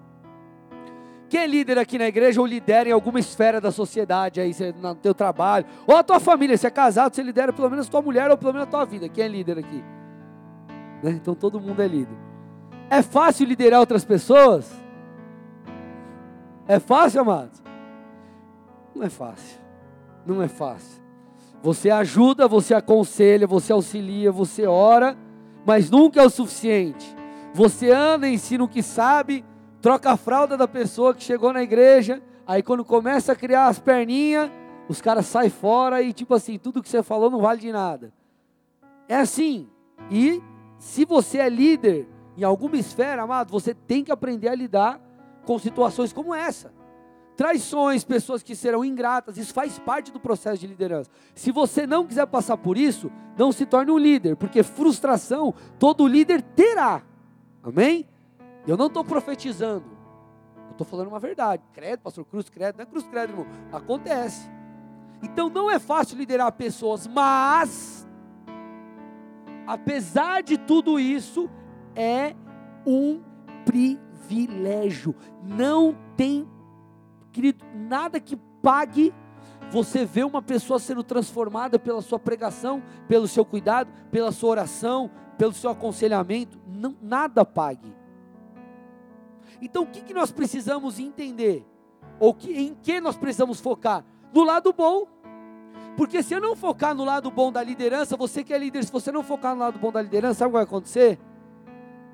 Quem 1.29 1.41
é 1.41 1.47
líder 1.47 1.77
aqui 1.77 1.97
na 1.97 2.07
igreja 2.07 2.39
ou 2.39 2.47
lidera 2.47 2.87
em 2.87 2.91
alguma 2.91 3.19
esfera 3.19 3.59
da 3.59 3.71
sociedade 3.71 4.39
aí, 4.39 4.55
no 4.81 4.95
teu 4.95 5.13
trabalho, 5.13 5.65
ou 5.85 5.95
a 5.95 6.03
tua 6.03 6.19
família, 6.19 6.57
se 6.57 6.65
é 6.65 6.69
casado, 6.69 7.13
você 7.13 7.21
lidera 7.21 7.51
pelo 7.51 7.69
menos 7.69 7.87
a 7.87 7.91
tua 7.91 8.01
mulher 8.01 8.31
ou 8.31 8.37
pelo 8.37 8.53
menos 8.53 8.67
a 8.67 8.71
tua 8.71 8.85
vida. 8.85 9.09
Quem 9.09 9.23
é 9.25 9.27
líder 9.27 9.59
aqui? 9.59 9.83
Né? 11.03 11.11
Então 11.11 11.35
todo 11.35 11.59
mundo 11.59 11.81
é 11.81 11.87
líder. 11.87 12.17
É 12.89 13.01
fácil 13.01 13.45
liderar 13.45 13.81
outras 13.81 14.05
pessoas? 14.05 14.71
É 16.67 16.79
fácil, 16.79 17.21
amados? 17.21 17.61
Não 18.95 19.03
é 19.03 19.09
fácil. 19.09 19.59
Não 20.25 20.41
é 20.41 20.47
fácil. 20.47 21.01
Você 21.61 21.89
ajuda, 21.89 22.47
você 22.47 22.73
aconselha, 22.73 23.47
você 23.47 23.73
auxilia, 23.73 24.31
você 24.31 24.65
ora, 24.65 25.17
mas 25.65 25.89
nunca 25.89 26.21
é 26.21 26.25
o 26.25 26.29
suficiente. 26.29 27.05
Você 27.53 27.91
anda, 27.91 28.27
ensina 28.29 28.63
o 28.63 28.67
que 28.67 28.83
sabe, 28.83 29.43
troca 29.87 30.11
a 30.11 30.17
fralda 30.17 30.57
da 30.57 30.67
pessoa 30.67 31.13
que 31.13 31.23
chegou 31.23 31.53
na 31.53 31.63
igreja, 31.63 32.21
aí 32.45 32.61
quando 32.61 32.83
começa 32.83 33.31
a 33.31 33.35
criar 33.37 33.67
as 33.67 33.79
perninhas, 33.79 34.51
os 34.89 34.99
caras 34.99 35.25
saem 35.27 35.49
fora 35.49 36.01
e 36.01 36.11
tipo 36.11 36.33
assim, 36.33 36.59
tudo 36.59 36.83
que 36.83 36.89
você 36.89 37.01
falou 37.01 37.29
não 37.31 37.39
vale 37.39 37.61
de 37.61 37.71
nada. 37.71 38.11
É 39.07 39.15
assim. 39.15 39.69
E 40.11 40.43
se 40.77 41.05
você 41.05 41.37
é 41.37 41.47
líder 41.47 42.05
em 42.35 42.43
alguma 42.43 42.75
esfera, 42.75 43.21
amado, 43.21 43.49
você 43.49 43.73
tem 43.73 44.03
que 44.03 44.11
aprender 44.11 44.49
a 44.49 44.55
lidar 44.55 44.99
com 45.45 45.57
situações 45.57 46.11
como 46.11 46.35
essa. 46.35 46.73
Traições, 47.37 48.03
pessoas 48.03 48.43
que 48.43 48.57
serão 48.57 48.83
ingratas, 48.83 49.37
isso 49.37 49.53
faz 49.53 49.79
parte 49.79 50.11
do 50.11 50.19
processo 50.19 50.59
de 50.59 50.67
liderança. 50.67 51.09
Se 51.33 51.49
você 51.49 51.87
não 51.87 52.05
quiser 52.05 52.27
passar 52.27 52.57
por 52.57 52.77
isso, 52.77 53.09
não 53.37 53.53
se 53.53 53.65
torne 53.65 53.89
um 53.89 53.97
líder, 53.97 54.35
porque 54.35 54.63
frustração 54.63 55.53
todo 55.79 56.05
líder 56.05 56.41
terá. 56.41 57.03
Amém? 57.63 58.05
Eu 58.67 58.75
não 58.75 58.87
estou 58.87 59.03
profetizando, 59.03 59.85
eu 60.65 60.71
estou 60.71 60.85
falando 60.85 61.07
uma 61.07 61.19
verdade. 61.19 61.63
Credo, 61.71 62.01
pastor 62.01 62.25
Cruz, 62.25 62.49
credo, 62.49 62.75
não 62.75 62.83
é 62.83 62.85
Cruz, 62.85 63.07
credo, 63.07 63.31
irmão. 63.31 63.47
Acontece. 63.71 64.49
Então 65.23 65.49
não 65.49 65.71
é 65.71 65.79
fácil 65.79 66.17
liderar 66.17 66.51
pessoas, 66.51 67.07
mas, 67.07 68.05
apesar 69.65 70.43
de 70.43 70.57
tudo 70.57 70.99
isso, 70.99 71.49
é 71.95 72.35
um 72.85 73.21
privilégio. 73.65 75.15
Não 75.41 75.97
tem, 76.15 76.47
querido, 77.31 77.65
nada 77.73 78.19
que 78.19 78.35
pague 78.61 79.13
você 79.71 80.05
ver 80.05 80.25
uma 80.25 80.41
pessoa 80.41 80.77
sendo 80.77 81.03
transformada 81.03 81.79
pela 81.79 82.01
sua 82.01 82.19
pregação, 82.19 82.83
pelo 83.07 83.27
seu 83.27 83.45
cuidado, 83.45 83.89
pela 84.11 84.31
sua 84.31 84.49
oração, 84.49 85.09
pelo 85.37 85.53
seu 85.53 85.69
aconselhamento. 85.69 86.59
Não, 86.67 86.95
nada 87.01 87.43
pague. 87.43 87.93
Então 89.61 89.83
o 89.83 89.87
que, 89.87 90.01
que 90.01 90.13
nós 90.13 90.31
precisamos 90.31 90.99
entender? 90.99 91.65
Ou 92.19 92.33
que, 92.33 92.51
em 92.51 92.75
que 92.75 92.99
nós 92.99 93.15
precisamos 93.15 93.59
focar? 93.59 94.03
No 94.33 94.43
lado 94.43 94.73
bom. 94.73 95.07
Porque 95.95 96.21
se 96.21 96.33
eu 96.33 96.41
não 96.41 96.55
focar 96.55 96.93
no 96.93 97.03
lado 97.03 97.31
bom 97.31 97.51
da 97.51 97.63
liderança, 97.63 98.15
você 98.15 98.43
que 98.43 98.53
é 98.53 98.57
líder, 98.57 98.83
se 98.83 98.91
você 98.91 99.11
não 99.11 99.23
focar 99.23 99.55
no 99.55 99.61
lado 99.61 99.79
bom 99.79 99.91
da 99.91 100.01
liderança, 100.01 100.39
sabe 100.39 100.49
o 100.49 100.51
que 100.51 100.53
vai 100.53 100.63
acontecer? 100.63 101.19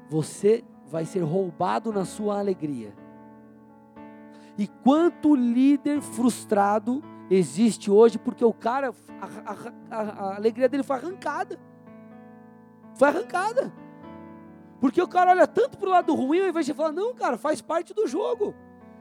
Você 0.09 0.63
vai 0.85 1.05
ser 1.05 1.21
roubado 1.21 1.91
na 1.91 2.05
sua 2.05 2.39
alegria. 2.39 2.93
E 4.57 4.67
quanto 4.67 5.35
líder 5.35 6.01
frustrado 6.01 7.03
existe 7.29 7.89
hoje 7.89 8.17
porque 8.17 8.45
o 8.45 8.53
cara, 8.53 8.93
a, 9.19 9.51
a, 9.51 9.55
a, 9.89 10.01
a 10.01 10.35
alegria 10.35 10.69
dele 10.69 10.83
foi 10.83 10.95
arrancada. 10.95 11.59
Foi 12.95 13.07
arrancada. 13.07 13.73
Porque 14.83 15.01
o 15.01 15.07
cara 15.07 15.31
olha 15.31 15.47
tanto 15.47 15.77
para 15.77 15.87
o 15.87 15.91
lado 15.91 16.13
ruim, 16.13 16.41
ao 16.41 16.47
invés 16.49 16.65
de 16.65 16.73
falar, 16.73 16.91
não, 16.91 17.15
cara, 17.15 17.37
faz 17.37 17.61
parte 17.61 17.93
do 17.93 18.05
jogo. 18.05 18.53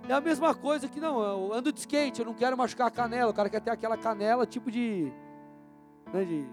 É 0.08 0.12
a 0.12 0.20
mesma 0.20 0.54
coisa 0.54 0.86
que, 0.86 1.00
não, 1.00 1.20
eu 1.20 1.52
ando 1.52 1.72
de 1.72 1.80
skate, 1.80 2.20
eu 2.20 2.24
não 2.24 2.34
quero 2.34 2.56
machucar 2.56 2.86
a 2.86 2.90
canela, 2.90 3.32
o 3.32 3.34
cara 3.34 3.50
quer 3.50 3.60
ter 3.60 3.70
aquela 3.70 3.96
canela 3.96 4.46
tipo 4.46 4.70
de. 4.70 5.12
Né, 6.14 6.24
de, 6.24 6.46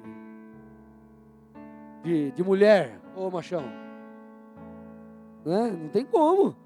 de, 2.02 2.32
de 2.32 2.44
mulher, 2.44 3.00
ô 3.16 3.30
machão. 3.30 3.62
Né? 5.46 5.78
Não 5.80 5.90
tem 5.90 6.04
como. 6.04 6.58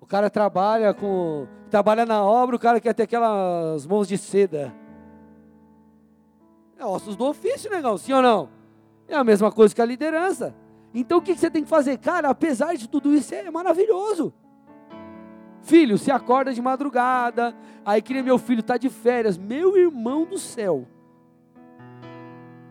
O 0.00 0.06
cara 0.06 0.28
trabalha 0.28 0.92
com. 0.92 1.46
Trabalha 1.70 2.04
na 2.04 2.24
obra, 2.24 2.56
o 2.56 2.58
cara 2.58 2.80
quer 2.80 2.94
ter 2.94 3.04
aquelas 3.04 3.86
mãos 3.86 4.08
de 4.08 4.18
seda. 4.18 4.74
É 6.76 6.84
ossos 6.84 7.14
do 7.14 7.26
ofício, 7.26 7.70
negão, 7.70 7.96
sim 7.96 8.12
ou 8.12 8.22
não? 8.22 8.48
É 9.06 9.14
a 9.14 9.22
mesma 9.22 9.52
coisa 9.52 9.72
que 9.72 9.80
a 9.80 9.86
liderança. 9.86 10.52
Então 10.94 11.18
o 11.18 11.22
que 11.22 11.34
você 11.34 11.50
tem 11.50 11.62
que 11.62 11.68
fazer? 11.68 11.98
Cara, 11.98 12.28
apesar 12.28 12.74
de 12.74 12.88
tudo 12.88 13.14
isso, 13.14 13.34
é 13.34 13.50
maravilhoso. 13.50 14.32
Filho, 15.62 15.98
se 15.98 16.10
acorda 16.10 16.52
de 16.52 16.60
madrugada, 16.60 17.54
aí 17.84 18.00
que 18.00 18.20
meu 18.22 18.38
filho 18.38 18.60
está 18.60 18.76
de 18.76 18.88
férias, 18.88 19.36
meu 19.36 19.76
irmão 19.76 20.24
do 20.24 20.38
céu. 20.38 20.86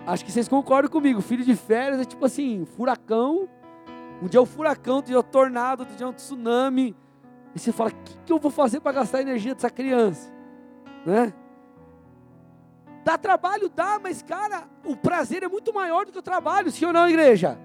Acho 0.05 0.25
que 0.25 0.31
vocês 0.31 0.47
concordam 0.47 0.91
comigo, 0.91 1.21
filho 1.21 1.43
de 1.43 1.55
férias 1.55 2.01
é 2.01 2.05
tipo 2.05 2.25
assim, 2.25 2.65
furacão. 2.65 3.47
Um 4.21 4.27
dia 4.27 4.39
é 4.39 4.41
o 4.41 4.45
furacão, 4.45 4.97
outro 4.97 5.09
dia 5.09 5.15
é 5.15 5.19
o 5.19 5.23
tornado, 5.23 5.81
outro 5.81 5.95
dia 5.95 6.05
é 6.05 6.09
um 6.09 6.13
tsunami. 6.13 6.95
E 7.55 7.59
você 7.59 7.71
fala, 7.71 7.91
o 7.91 7.93
que, 7.93 8.17
que 8.25 8.33
eu 8.33 8.39
vou 8.39 8.51
fazer 8.51 8.79
para 8.79 8.91
gastar 8.91 9.19
a 9.19 9.21
energia 9.21 9.53
dessa 9.53 9.69
criança? 9.69 10.31
Né? 11.05 11.33
Dá 13.03 13.17
trabalho? 13.17 13.69
Dá, 13.69 13.99
mas 14.01 14.21
cara, 14.21 14.67
o 14.83 14.95
prazer 14.95 15.43
é 15.43 15.47
muito 15.47 15.73
maior 15.73 16.05
do 16.05 16.11
que 16.11 16.19
o 16.19 16.23
trabalho, 16.23 16.71
sim 16.71 16.85
ou 16.85 16.93
não, 16.93 17.07
igreja? 17.07 17.57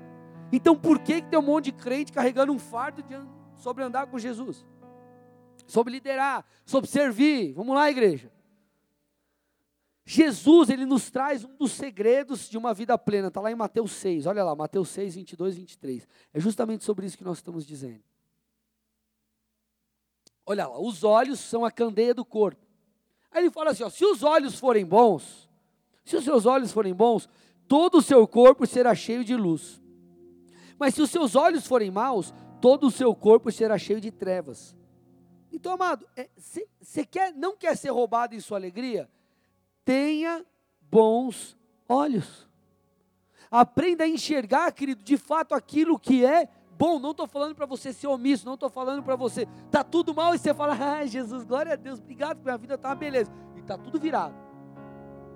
Então 0.56 0.76
por 0.76 0.98
que, 0.98 1.20
que 1.20 1.28
tem 1.28 1.38
um 1.38 1.42
monte 1.42 1.66
de 1.66 1.72
crente 1.72 2.12
carregando 2.12 2.52
um 2.52 2.58
fardo 2.58 3.02
de, 3.02 3.14
sobre 3.56 3.82
andar 3.82 4.06
com 4.06 4.18
Jesus? 4.18 4.64
sobre 5.66 5.92
liderar, 5.92 6.44
sobre 6.64 6.88
servir. 6.88 7.52
Vamos 7.52 7.74
lá, 7.74 7.90
igreja. 7.90 8.32
Jesus, 10.06 10.68
ele 10.68 10.84
nos 10.84 11.10
traz 11.10 11.44
um 11.44 11.56
dos 11.56 11.72
segredos 11.72 12.48
de 12.48 12.58
uma 12.58 12.74
vida 12.74 12.96
plena. 12.98 13.28
Está 13.28 13.40
lá 13.40 13.50
em 13.50 13.54
Mateus 13.54 13.92
6. 13.92 14.26
Olha 14.26 14.44
lá, 14.44 14.54
Mateus 14.54 14.90
6, 14.90 15.14
22 15.14 15.54
e 15.54 15.60
23. 15.60 16.08
É 16.32 16.40
justamente 16.40 16.84
sobre 16.84 17.06
isso 17.06 17.16
que 17.16 17.24
nós 17.24 17.38
estamos 17.38 17.66
dizendo. 17.66 18.02
Olha 20.44 20.66
lá, 20.66 20.78
os 20.78 21.02
olhos 21.04 21.40
são 21.40 21.64
a 21.64 21.70
candeia 21.70 22.12
do 22.12 22.24
corpo. 22.24 22.60
Aí 23.30 23.44
ele 23.44 23.50
fala 23.50 23.70
assim: 23.70 23.82
ó, 23.82 23.88
se 23.88 24.04
os 24.04 24.22
olhos 24.22 24.58
forem 24.58 24.84
bons, 24.84 25.48
se 26.04 26.16
os 26.16 26.24
seus 26.24 26.44
olhos 26.44 26.70
forem 26.70 26.92
bons, 26.92 27.26
todo 27.66 27.96
o 27.96 28.02
seu 28.02 28.28
corpo 28.28 28.66
será 28.66 28.94
cheio 28.94 29.24
de 29.24 29.34
luz. 29.34 29.82
Mas 30.78 30.94
se 30.94 31.02
os 31.02 31.10
seus 31.10 31.36
olhos 31.36 31.66
forem 31.66 31.90
maus, 31.90 32.32
todo 32.60 32.86
o 32.86 32.90
seu 32.90 33.14
corpo 33.14 33.50
será 33.52 33.78
cheio 33.78 34.00
de 34.00 34.10
trevas. 34.10 34.76
Então, 35.52 35.74
amado, 35.74 36.06
você 36.80 37.00
é, 37.00 37.04
quer, 37.04 37.32
não 37.32 37.56
quer 37.56 37.76
ser 37.76 37.90
roubado 37.90 38.34
em 38.34 38.40
sua 38.40 38.58
alegria? 38.58 39.08
Tenha 39.84 40.44
bons 40.90 41.56
olhos. 41.88 42.48
Aprenda 43.50 44.04
a 44.04 44.08
enxergar, 44.08 44.72
querido, 44.72 45.04
de 45.04 45.16
fato 45.16 45.54
aquilo 45.54 45.98
que 45.98 46.24
é 46.24 46.48
bom. 46.76 46.98
Não 46.98 47.12
estou 47.12 47.26
falando 47.26 47.54
para 47.54 47.66
você 47.66 47.92
ser 47.92 48.08
omisso, 48.08 48.44
não 48.44 48.54
estou 48.54 48.68
falando 48.68 49.02
para 49.02 49.14
você, 49.14 49.46
está 49.66 49.84
tudo 49.84 50.12
mal 50.12 50.34
e 50.34 50.38
você 50.38 50.52
fala, 50.52 50.74
ah, 50.98 51.06
Jesus, 51.06 51.44
glória 51.44 51.74
a 51.74 51.76
Deus, 51.76 52.00
obrigado, 52.00 52.42
minha 52.42 52.58
vida 52.58 52.74
está 52.74 52.94
beleza. 52.94 53.30
E 53.54 53.60
está 53.60 53.78
tudo 53.78 54.00
virado. 54.00 54.34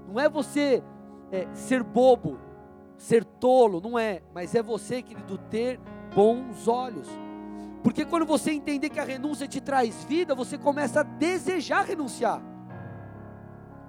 Não 0.09 0.19
é 0.19 0.29
você 0.29 0.83
é, 1.31 1.47
ser 1.55 1.83
bobo, 1.83 2.41
ser 2.99 3.25
tolo, 3.25 3.81
não 3.81 3.99
é, 3.99 4.21
mas 4.35 4.55
é 4.55 4.63
você, 4.63 5.01
querido, 5.01 5.39
ter 5.39 5.81
bons 6.15 6.69
olhos. 6.69 7.09
Porque 7.83 8.05
quando 8.05 8.27
você 8.27 8.51
entender 8.51 8.91
que 8.91 9.01
a 9.01 9.05
renúncia 9.05 9.47
te 9.47 9.61
traz 9.61 10.05
vida, 10.05 10.35
você 10.35 10.59
começa 10.59 11.01
a 11.01 11.05
desejar 11.05 11.87
renunciar. 11.87 12.43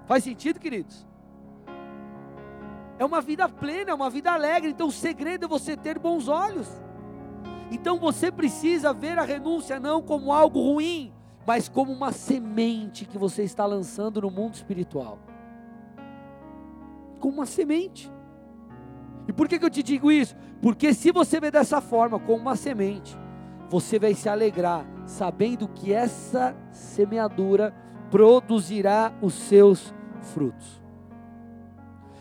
Faz 0.06 0.24
sentido, 0.24 0.60
queridos? 0.60 1.06
É 2.98 3.04
uma 3.04 3.20
vida 3.20 3.48
plena, 3.48 3.90
é 3.90 3.94
uma 3.94 4.08
vida 4.08 4.30
alegre. 4.30 4.70
Então 4.70 4.86
o 4.86 4.92
segredo 4.92 5.46
é 5.46 5.48
você 5.48 5.76
ter 5.76 5.98
bons 5.98 6.28
olhos. 6.28 6.68
Então 7.70 7.98
você 7.98 8.30
precisa 8.30 8.92
ver 8.92 9.18
a 9.18 9.22
renúncia 9.22 9.80
não 9.80 10.02
como 10.02 10.32
algo 10.32 10.60
ruim, 10.60 11.12
mas 11.46 11.68
como 11.68 11.92
uma 11.92 12.12
semente 12.12 13.04
que 13.04 13.18
você 13.18 13.42
está 13.42 13.66
lançando 13.66 14.20
no 14.20 14.30
mundo 14.30 14.54
espiritual. 14.54 15.18
Como 17.18 17.34
uma 17.34 17.46
semente. 17.46 18.10
E 19.30 19.32
por 19.32 19.46
que, 19.46 19.60
que 19.60 19.64
eu 19.64 19.70
te 19.70 19.80
digo 19.80 20.10
isso? 20.10 20.34
Porque 20.60 20.92
se 20.92 21.12
você 21.12 21.38
vê 21.38 21.52
dessa 21.52 21.80
forma, 21.80 22.18
como 22.18 22.42
uma 22.42 22.56
semente, 22.56 23.16
você 23.68 23.96
vai 23.96 24.12
se 24.12 24.28
alegrar, 24.28 24.84
sabendo 25.06 25.68
que 25.68 25.92
essa 25.92 26.52
semeadura 26.72 27.72
produzirá 28.10 29.12
os 29.22 29.34
seus 29.34 29.94
frutos. 30.20 30.82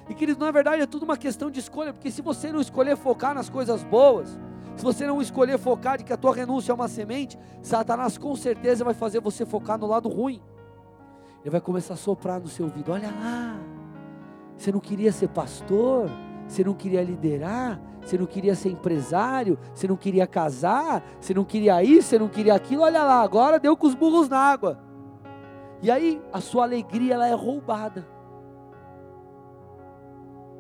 E 0.07 0.13
queridos, 0.13 0.39
na 0.39 0.51
verdade 0.51 0.83
é 0.83 0.85
tudo 0.85 1.01
uma 1.01 1.17
questão 1.17 1.49
de 1.49 1.59
escolha, 1.59 1.91
porque 1.91 2.11
se 2.11 2.21
você 2.21 2.51
não 2.51 2.61
escolher 2.61 2.95
focar 2.95 3.33
nas 3.33 3.49
coisas 3.49 3.83
boas, 3.83 4.37
se 4.75 4.83
você 4.83 5.07
não 5.07 5.19
escolher 5.19 5.57
focar 5.57 5.97
de 5.97 6.03
que 6.03 6.13
a 6.13 6.17
tua 6.17 6.35
renúncia 6.35 6.71
é 6.71 6.75
uma 6.75 6.87
semente, 6.87 7.39
Satanás 7.63 8.19
com 8.19 8.35
certeza 8.35 8.85
vai 8.85 8.93
fazer 8.93 9.19
você 9.19 9.47
focar 9.47 9.79
no 9.79 9.87
lado 9.87 10.07
ruim. 10.09 10.39
Ele 11.41 11.49
vai 11.49 11.59
começar 11.59 11.95
a 11.95 11.97
soprar 11.97 12.39
no 12.39 12.47
seu 12.47 12.65
ouvido: 12.65 12.91
olha 12.91 13.09
lá, 13.09 13.59
você 14.55 14.71
não 14.71 14.79
queria 14.79 15.11
ser 15.11 15.29
pastor, 15.29 16.07
você 16.49 16.63
não 16.63 16.73
queria 16.73 17.03
liderar, 17.03 17.79
você 18.01 18.17
não 18.17 18.25
queria 18.25 18.55
ser 18.55 18.69
empresário, 18.69 19.57
você 19.71 19.87
não 19.87 19.95
queria 19.95 20.25
casar, 20.25 21.03
você 21.21 21.31
não 21.31 21.45
queria 21.45 21.83
isso, 21.83 22.09
você 22.09 22.17
não 22.17 22.27
queria 22.27 22.55
aquilo, 22.55 22.81
olha 22.81 23.03
lá, 23.03 23.21
agora 23.21 23.59
deu 23.59 23.77
com 23.77 23.85
os 23.85 23.93
burros 23.93 24.27
na 24.27 24.39
água. 24.39 24.79
E 25.79 25.91
aí 25.91 26.19
a 26.33 26.41
sua 26.41 26.63
alegria 26.63 27.13
ela 27.13 27.27
é 27.27 27.33
roubada. 27.33 28.05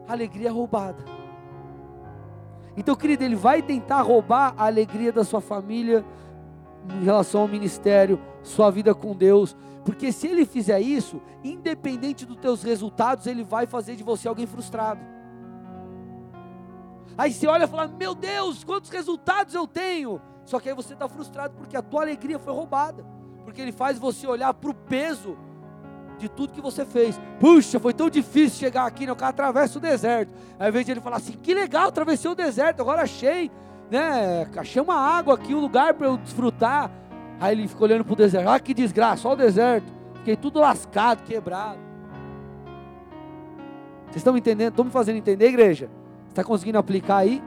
A 0.07 0.11
alegria 0.11 0.49
é 0.49 0.51
roubada. 0.51 1.03
Então, 2.77 2.95
querido, 2.95 3.23
ele 3.23 3.35
vai 3.35 3.63
tentar 3.63 4.01
roubar 4.03 4.53
a 4.55 4.67
alegria 4.67 5.11
da 5.11 5.23
sua 5.23 5.41
família 5.41 6.05
em 7.01 7.03
relação 7.03 7.41
ao 7.41 7.47
ministério, 7.47 8.19
sua 8.43 8.69
vida 8.69 8.93
com 8.93 9.15
Deus, 9.15 9.57
porque 9.83 10.11
se 10.11 10.27
ele 10.27 10.45
fizer 10.45 10.79
isso, 10.79 11.19
independente 11.43 12.27
dos 12.27 12.37
teus 12.37 12.61
resultados, 12.61 13.25
ele 13.25 13.43
vai 13.43 13.65
fazer 13.65 13.95
de 13.95 14.03
você 14.03 14.27
alguém 14.27 14.45
frustrado. 14.45 15.18
Aí 17.19 17.33
você 17.33 17.47
olha 17.47 17.65
e 17.65 17.67
fala: 17.67 17.85
Meu 17.85 18.15
Deus, 18.15 18.63
quantos 18.63 18.89
resultados 18.89 19.53
eu 19.53 19.67
tenho! 19.67 20.21
Só 20.45 20.57
que 20.57 20.69
aí 20.69 20.73
você 20.73 20.93
está 20.93 21.09
frustrado 21.09 21.53
porque 21.57 21.75
a 21.75 21.81
tua 21.81 22.03
alegria 22.03 22.39
foi 22.39 22.53
roubada. 22.53 23.05
Porque 23.43 23.61
ele 23.61 23.73
faz 23.73 23.99
você 23.99 24.25
olhar 24.25 24.53
para 24.53 24.69
o 24.69 24.73
peso 24.73 25.37
de 26.17 26.29
tudo 26.29 26.53
que 26.53 26.61
você 26.61 26.85
fez. 26.85 27.19
Puxa, 27.37 27.77
foi 27.77 27.93
tão 27.93 28.09
difícil 28.09 28.57
chegar 28.57 28.85
aqui, 28.85 29.05
né? 29.05 29.11
o 29.11 29.17
cara 29.17 29.31
atravessa 29.31 29.77
o 29.77 29.81
deserto. 29.81 30.33
Aí, 30.57 30.67
ao 30.67 30.69
invés 30.69 30.85
de 30.85 30.93
ele 30.93 31.01
falar 31.01 31.17
assim: 31.17 31.33
Que 31.33 31.53
legal, 31.53 31.89
atravessei 31.89 32.31
o 32.31 32.35
deserto, 32.35 32.79
agora 32.79 33.01
achei, 33.01 33.51
né? 33.91 34.49
Achei 34.55 34.81
uma 34.81 34.95
água 34.95 35.33
aqui, 35.33 35.53
um 35.53 35.59
lugar 35.59 35.95
para 35.95 36.07
eu 36.07 36.15
desfrutar. 36.15 36.89
Aí 37.37 37.53
ele 37.53 37.67
ficou 37.67 37.85
olhando 37.85 38.05
para 38.05 38.13
o 38.13 38.15
deserto: 38.15 38.47
Ah, 38.47 38.59
que 38.61 38.73
desgraça, 38.73 39.27
olha 39.27 39.35
o 39.35 39.39
deserto. 39.39 39.91
Fiquei 40.15 40.37
tudo 40.37 40.61
lascado, 40.61 41.21
quebrado. 41.23 41.79
Vocês 44.05 44.17
estão 44.17 44.31
me 44.31 44.39
entendendo? 44.39 44.69
Estão 44.69 44.85
me 44.85 44.91
fazendo 44.91 45.17
entender, 45.17 45.47
igreja? 45.47 45.98
Está 46.29 46.43
conseguindo 46.43 46.77
aplicar 46.77 47.17
aí? 47.17 47.41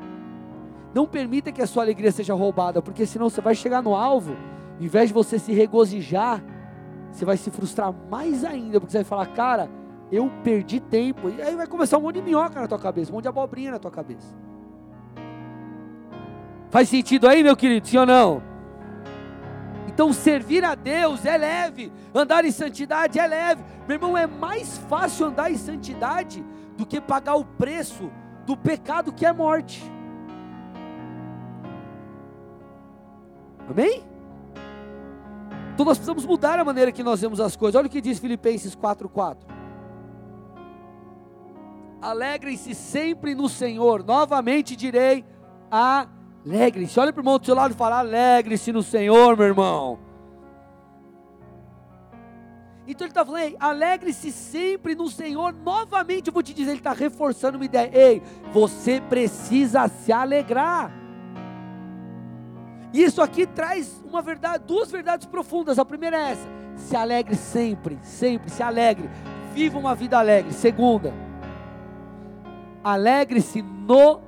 Não 0.95 1.07
permita 1.07 1.51
que 1.51 1.62
a 1.62 1.67
sua 1.67 1.83
alegria 1.83 2.12
seja 2.12 2.35
roubada, 2.35 2.83
porque 2.83 3.07
senão 3.07 3.31
você 3.31 3.41
vai 3.41 3.55
chegar 3.55 3.83
no 3.83 3.95
alvo, 3.95 4.37
em 4.79 4.87
vez 4.87 5.09
de 5.09 5.15
você 5.15 5.39
se 5.39 5.53
regozijar, 5.53 6.43
você 7.11 7.25
vai 7.25 7.37
se 7.37 7.51
frustrar 7.51 7.95
mais 8.11 8.45
ainda, 8.45 8.79
porque 8.79 8.93
você 8.93 8.99
vai 8.99 9.05
falar, 9.05 9.27
cara, 9.27 9.71
eu 10.11 10.31
perdi 10.45 10.81
tempo. 10.81 11.31
E 11.31 11.41
aí 11.41 11.57
vai 11.57 11.67
começar 11.67 11.97
um 11.97 12.03
monte 12.03 12.17
de 12.17 12.23
minhoca 12.23 12.61
na 12.61 12.69
tua 12.69 12.79
cabeça, 12.79 13.11
um 13.11 13.15
monte 13.15 13.23
de 13.23 13.29
abobrinha 13.29 13.71
na 13.71 13.79
tua 13.79 13.91
cabeça. 13.91 14.35
Faz 16.71 16.89
sentido 16.89 17.29
aí, 17.29 17.43
meu 17.43 17.57
querido, 17.57 17.87
sim 17.87 17.99
ou 17.99 18.07
não? 18.07 18.43
Então, 19.87 20.11
servir 20.12 20.65
a 20.65 20.75
Deus 20.75 21.25
é 21.25 21.37
leve, 21.37 21.93
andar 22.15 22.45
em 22.45 22.51
santidade 22.51 23.19
é 23.19 23.27
leve. 23.27 23.62
Meu 23.87 23.97
irmão, 23.97 24.17
é 24.17 24.27
mais 24.27 24.79
fácil 24.79 25.27
andar 25.27 25.51
em 25.51 25.57
santidade 25.57 26.45
do 26.77 26.87
que 26.87 26.99
pagar 27.01 27.35
o 27.35 27.45
preço 27.45 28.11
do 28.47 28.57
pecado 28.57 29.13
que 29.13 29.25
é 29.25 29.33
morte. 29.33 29.83
Amém? 33.69 34.05
Então 35.73 35.87
nós 35.87 35.97
precisamos 35.97 36.27
mudar 36.27 36.59
a 36.59 36.65
maneira 36.65 36.93
que 36.93 37.03
nós 37.03 37.21
vemos 37.21 37.41
as 37.41 37.57
coisas. 37.57 37.79
Olha 37.79 37.87
o 37.87 37.91
que 37.91 38.01
diz 38.01 38.19
Filipenses 38.19 38.75
4:4. 38.77 39.39
Alegrem-se 42.01 42.75
sempre 42.75 43.35
no 43.35 43.49
Senhor. 43.49 44.05
Novamente 44.05 44.77
direi: 44.77 45.25
alegre-se. 45.71 46.99
Olha 47.01 47.13
para 47.13 47.21
o 47.21 47.23
irmão 47.23 47.39
do 47.39 47.47
seu 47.47 47.55
lado 47.55 47.73
e 47.73 47.77
fala: 47.77 48.01
alegre-se 48.01 48.73
no 48.73 48.83
Senhor, 48.83 49.37
meu 49.37 49.47
irmão. 49.47 50.12
Então 52.87 53.05
ele 53.05 53.12
está 53.12 53.25
falando, 53.25 53.43
ei, 53.43 53.57
alegre-se 53.61 54.33
sempre 54.33 54.95
no 54.95 55.09
Senhor. 55.09 55.53
Novamente 55.53 56.29
eu 56.29 56.33
vou 56.33 56.43
te 56.43 56.53
dizer, 56.53 56.73
ele 56.73 56.81
está 56.81 56.93
reforçando 56.93 57.57
uma 57.57 57.65
ideia. 57.65 57.91
Ei, 57.93 58.23
você 58.53 59.01
precisa 59.01 59.87
se 59.89 60.12
alegrar. 60.12 60.93
Isso 62.93 63.23
aqui 63.23 63.47
traz 63.47 64.03
uma 64.05 64.21
verdade, 64.21 64.65
duas 64.67 64.91
verdades 64.91 65.27
profundas. 65.27 65.79
A 65.79 65.85
primeira 65.85 66.17
é 66.17 66.33
essa: 66.33 66.49
se 66.77 66.97
alegre 66.97 67.37
sempre, 67.37 67.99
sempre, 68.03 68.51
se 68.51 68.62
alegre. 68.62 69.09
Viva 69.55 69.79
uma 69.79 69.95
vida 69.95 70.19
alegre. 70.19 70.53
Segunda, 70.53 71.15
alegre-se 72.83 73.62
no 73.62 74.21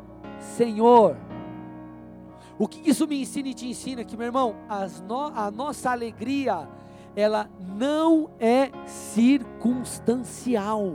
Senhor. 0.57 1.17
O 2.57 2.69
que 2.69 2.89
isso 2.89 3.07
me 3.09 3.21
ensina 3.21 3.49
e 3.49 3.55
te 3.55 3.67
ensina? 3.67 4.05
Que, 4.05 4.17
meu 4.17 4.27
irmão, 4.27 4.55
no, 5.09 5.25
a 5.35 5.51
nossa 5.51 5.91
alegria 5.91 6.69
ela 7.17 7.49
não 7.77 8.29
é 8.41 8.71
circunstancial. 8.87 10.95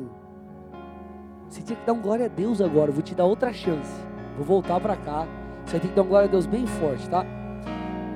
Você 1.48 1.62
tinha 1.62 1.78
que 1.78 1.86
dar 1.86 1.94
um 1.94 2.02
glória 2.02 2.26
a 2.26 2.30
Deus 2.30 2.60
agora. 2.62 2.92
Vou 2.92 3.02
te 3.02 3.16
dar 3.16 3.24
outra 3.26 3.54
chance. 3.54 3.92
Vou 4.36 4.46
voltar 4.46 4.80
para 4.80 4.96
cá. 4.96 5.26
Você 5.66 5.80
tem 5.80 5.90
que 5.90 5.96
dar 5.96 6.04
um 6.04 6.08
glória 6.08 6.28
a 6.28 6.32
Deus 6.32 6.46
bem 6.46 6.68
forte, 6.68 7.10
tá? 7.10 7.26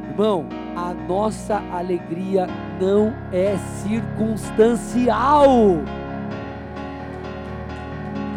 Irmão, 0.09 0.45
a 0.75 0.93
nossa 0.93 1.57
alegria 1.71 2.45
não 2.79 3.11
é 3.31 3.57
circunstancial. 3.57 5.47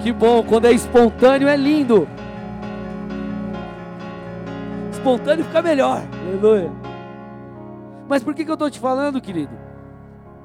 Que 0.02 0.11
bom, 0.12 0.42
quando 0.42 0.64
é 0.66 0.72
espontâneo 0.72 1.48
é 1.48 1.57
lindo. 1.57 2.09
Espontâneo 4.92 5.44
fica 5.44 5.61
melhor. 5.61 6.02
Aleluia. 6.22 6.86
Mas 8.08 8.22
por 8.22 8.34
que, 8.34 8.44
que 8.44 8.50
eu 8.50 8.54
estou 8.54 8.70
te 8.70 8.78
falando, 8.78 9.20
querido? 9.20 9.56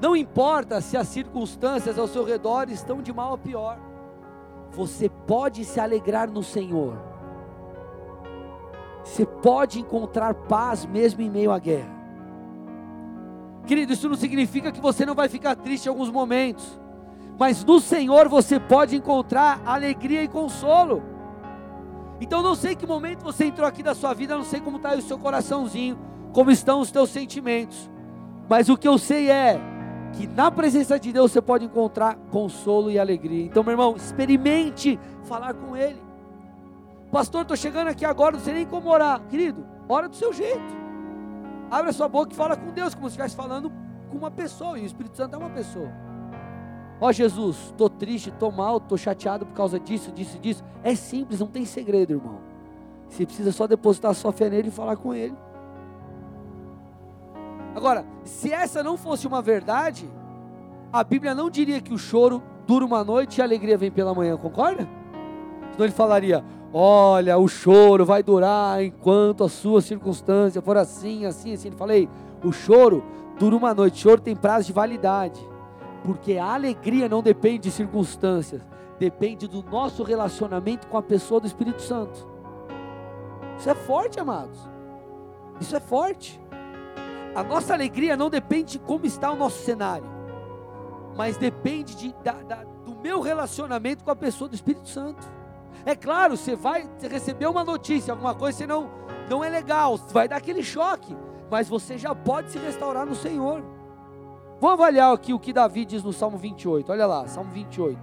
Não 0.00 0.16
importa 0.16 0.80
se 0.80 0.96
as 0.96 1.06
circunstâncias 1.08 1.98
ao 1.98 2.08
seu 2.08 2.24
redor 2.24 2.68
estão 2.68 3.00
de 3.00 3.12
mal 3.12 3.34
a 3.34 3.38
pior, 3.38 3.78
você 4.70 5.08
pode 5.08 5.64
se 5.64 5.78
alegrar 5.78 6.30
no 6.30 6.42
Senhor. 6.42 6.98
Você 9.04 9.24
pode 9.24 9.80
encontrar 9.80 10.34
paz 10.34 10.84
mesmo 10.84 11.22
em 11.22 11.30
meio 11.30 11.52
à 11.52 11.58
guerra. 11.58 12.02
Querido, 13.66 13.92
isso 13.92 14.08
não 14.08 14.16
significa 14.16 14.72
que 14.72 14.80
você 14.80 15.06
não 15.06 15.14
vai 15.14 15.28
ficar 15.28 15.54
triste 15.54 15.86
em 15.86 15.88
alguns 15.88 16.10
momentos, 16.10 16.80
mas 17.38 17.64
no 17.64 17.80
Senhor 17.80 18.28
você 18.28 18.58
pode 18.58 18.96
encontrar 18.96 19.60
alegria 19.64 20.22
e 20.22 20.28
consolo. 20.28 21.02
Então, 22.20 22.42
não 22.42 22.54
sei 22.54 22.74
que 22.74 22.86
momento 22.86 23.22
você 23.22 23.44
entrou 23.44 23.66
aqui 23.66 23.82
da 23.82 23.94
sua 23.94 24.14
vida, 24.14 24.36
não 24.36 24.44
sei 24.44 24.60
como 24.60 24.78
está 24.78 24.94
o 24.94 25.02
seu 25.02 25.18
coraçãozinho, 25.18 25.98
como 26.32 26.50
estão 26.50 26.80
os 26.80 26.90
teus 26.90 27.10
sentimentos. 27.10 27.90
Mas 28.48 28.68
o 28.68 28.76
que 28.76 28.88
eu 28.88 28.98
sei 28.98 29.30
é 29.30 29.60
que 30.12 30.26
na 30.26 30.50
presença 30.50 30.98
de 30.98 31.12
Deus 31.12 31.32
você 31.32 31.40
pode 31.40 31.64
encontrar 31.64 32.16
consolo 32.30 32.90
e 32.90 32.98
alegria. 32.98 33.44
Então, 33.44 33.62
meu 33.62 33.72
irmão, 33.72 33.96
experimente 33.96 34.98
falar 35.24 35.54
com 35.54 35.76
Ele. 35.76 36.00
Pastor, 37.10 37.42
estou 37.42 37.56
chegando 37.56 37.88
aqui 37.88 38.04
agora, 38.04 38.36
não 38.36 38.44
sei 38.44 38.54
nem 38.54 38.66
como 38.66 38.88
orar. 38.88 39.20
Querido, 39.28 39.66
ora 39.88 40.08
do 40.08 40.16
seu 40.16 40.32
jeito. 40.32 40.82
Abre 41.70 41.90
a 41.90 41.92
sua 41.92 42.08
boca 42.08 42.32
e 42.32 42.36
fala 42.36 42.56
com 42.56 42.70
Deus, 42.72 42.94
como 42.94 43.08
se 43.08 43.12
estivesse 43.12 43.36
falando 43.36 43.72
com 44.10 44.18
uma 44.18 44.30
pessoa. 44.30 44.78
E 44.78 44.82
o 44.82 44.86
Espírito 44.86 45.16
Santo 45.16 45.34
é 45.34 45.38
uma 45.38 45.50
pessoa. 45.50 45.90
Ó 47.00 47.08
oh, 47.08 47.12
Jesus, 47.12 47.56
estou 47.66 47.90
triste, 47.90 48.28
estou 48.28 48.52
mal, 48.52 48.76
estou 48.76 48.96
chateado 48.96 49.44
por 49.44 49.54
causa 49.54 49.78
disso, 49.80 50.12
disso, 50.12 50.38
disso. 50.38 50.62
É 50.84 50.94
simples, 50.94 51.40
não 51.40 51.46
tem 51.46 51.64
segredo, 51.64 52.12
irmão. 52.12 52.40
Você 53.08 53.26
precisa 53.26 53.52
só 53.52 53.66
depositar 53.66 54.10
a 54.10 54.14
sua 54.14 54.32
fé 54.32 54.48
nele 54.48 54.68
e 54.68 54.70
falar 54.70 54.96
com 54.96 55.12
ele. 55.12 55.34
Agora, 57.74 58.04
se 58.24 58.52
essa 58.52 58.82
não 58.82 58.96
fosse 58.96 59.26
uma 59.26 59.40
verdade, 59.40 60.08
a 60.92 61.02
Bíblia 61.02 61.34
não 61.34 61.48
diria 61.48 61.80
que 61.80 61.92
o 61.92 61.98
choro 61.98 62.42
dura 62.66 62.84
uma 62.84 63.02
noite 63.02 63.38
e 63.38 63.42
a 63.42 63.44
alegria 63.44 63.78
vem 63.78 63.90
pela 63.90 64.14
manhã, 64.14 64.36
concorda? 64.36 64.88
Senão 65.72 65.86
ele 65.86 65.92
falaria: 65.92 66.44
olha, 66.72 67.38
o 67.38 67.48
choro 67.48 68.04
vai 68.04 68.22
durar 68.22 68.82
enquanto 68.84 69.42
a 69.42 69.48
sua 69.48 69.80
circunstância 69.80 70.60
for 70.60 70.76
assim, 70.76 71.24
assim, 71.24 71.54
assim. 71.54 71.68
Ele 71.68 71.76
falei: 71.76 72.08
o 72.44 72.52
choro 72.52 73.02
dura 73.38 73.56
uma 73.56 73.72
noite, 73.72 73.94
o 73.94 74.10
choro 74.10 74.20
tem 74.20 74.36
prazo 74.36 74.66
de 74.66 74.72
validade, 74.72 75.40
porque 76.04 76.36
a 76.36 76.52
alegria 76.52 77.08
não 77.08 77.22
depende 77.22 77.60
de 77.60 77.70
circunstâncias, 77.70 78.60
depende 78.98 79.48
do 79.48 79.62
nosso 79.62 80.02
relacionamento 80.02 80.86
com 80.86 80.98
a 80.98 81.02
pessoa 81.02 81.40
do 81.40 81.46
Espírito 81.46 81.80
Santo. 81.80 82.28
Isso 83.58 83.70
é 83.70 83.74
forte, 83.74 84.20
amados. 84.20 84.58
Isso 85.60 85.74
é 85.74 85.80
forte. 85.80 86.40
A 87.34 87.42
nossa 87.42 87.72
alegria 87.72 88.16
não 88.16 88.28
depende 88.28 88.72
de 88.72 88.78
como 88.78 89.06
está 89.06 89.30
o 89.30 89.36
nosso 89.36 89.62
cenário, 89.62 90.06
mas 91.16 91.36
depende 91.36 91.94
de, 91.96 92.14
da, 92.22 92.32
da, 92.32 92.64
do 92.84 92.94
meu 92.96 93.20
relacionamento 93.20 94.04
com 94.04 94.10
a 94.10 94.16
pessoa 94.16 94.48
do 94.48 94.54
Espírito 94.54 94.88
Santo. 94.88 95.26
É 95.86 95.96
claro, 95.96 96.36
você 96.36 96.54
vai 96.54 96.88
receber 97.00 97.46
uma 97.46 97.64
notícia, 97.64 98.12
alguma 98.12 98.34
coisa, 98.34 98.58
você 98.58 98.66
não, 98.66 98.90
não 99.30 99.42
é 99.42 99.48
legal, 99.48 99.96
vai 99.96 100.28
dar 100.28 100.36
aquele 100.36 100.62
choque, 100.62 101.16
mas 101.50 101.68
você 101.68 101.96
já 101.96 102.14
pode 102.14 102.50
se 102.50 102.58
restaurar 102.58 103.06
no 103.06 103.14
Senhor. 103.14 103.64
Vamos 104.60 104.74
avaliar 104.78 105.12
aqui 105.12 105.32
o 105.32 105.40
que 105.40 105.52
Davi 105.52 105.84
diz 105.84 106.02
no 106.02 106.12
Salmo 106.12 106.36
28, 106.36 106.92
olha 106.92 107.06
lá, 107.06 107.26
Salmo 107.26 107.50
28, 107.50 107.98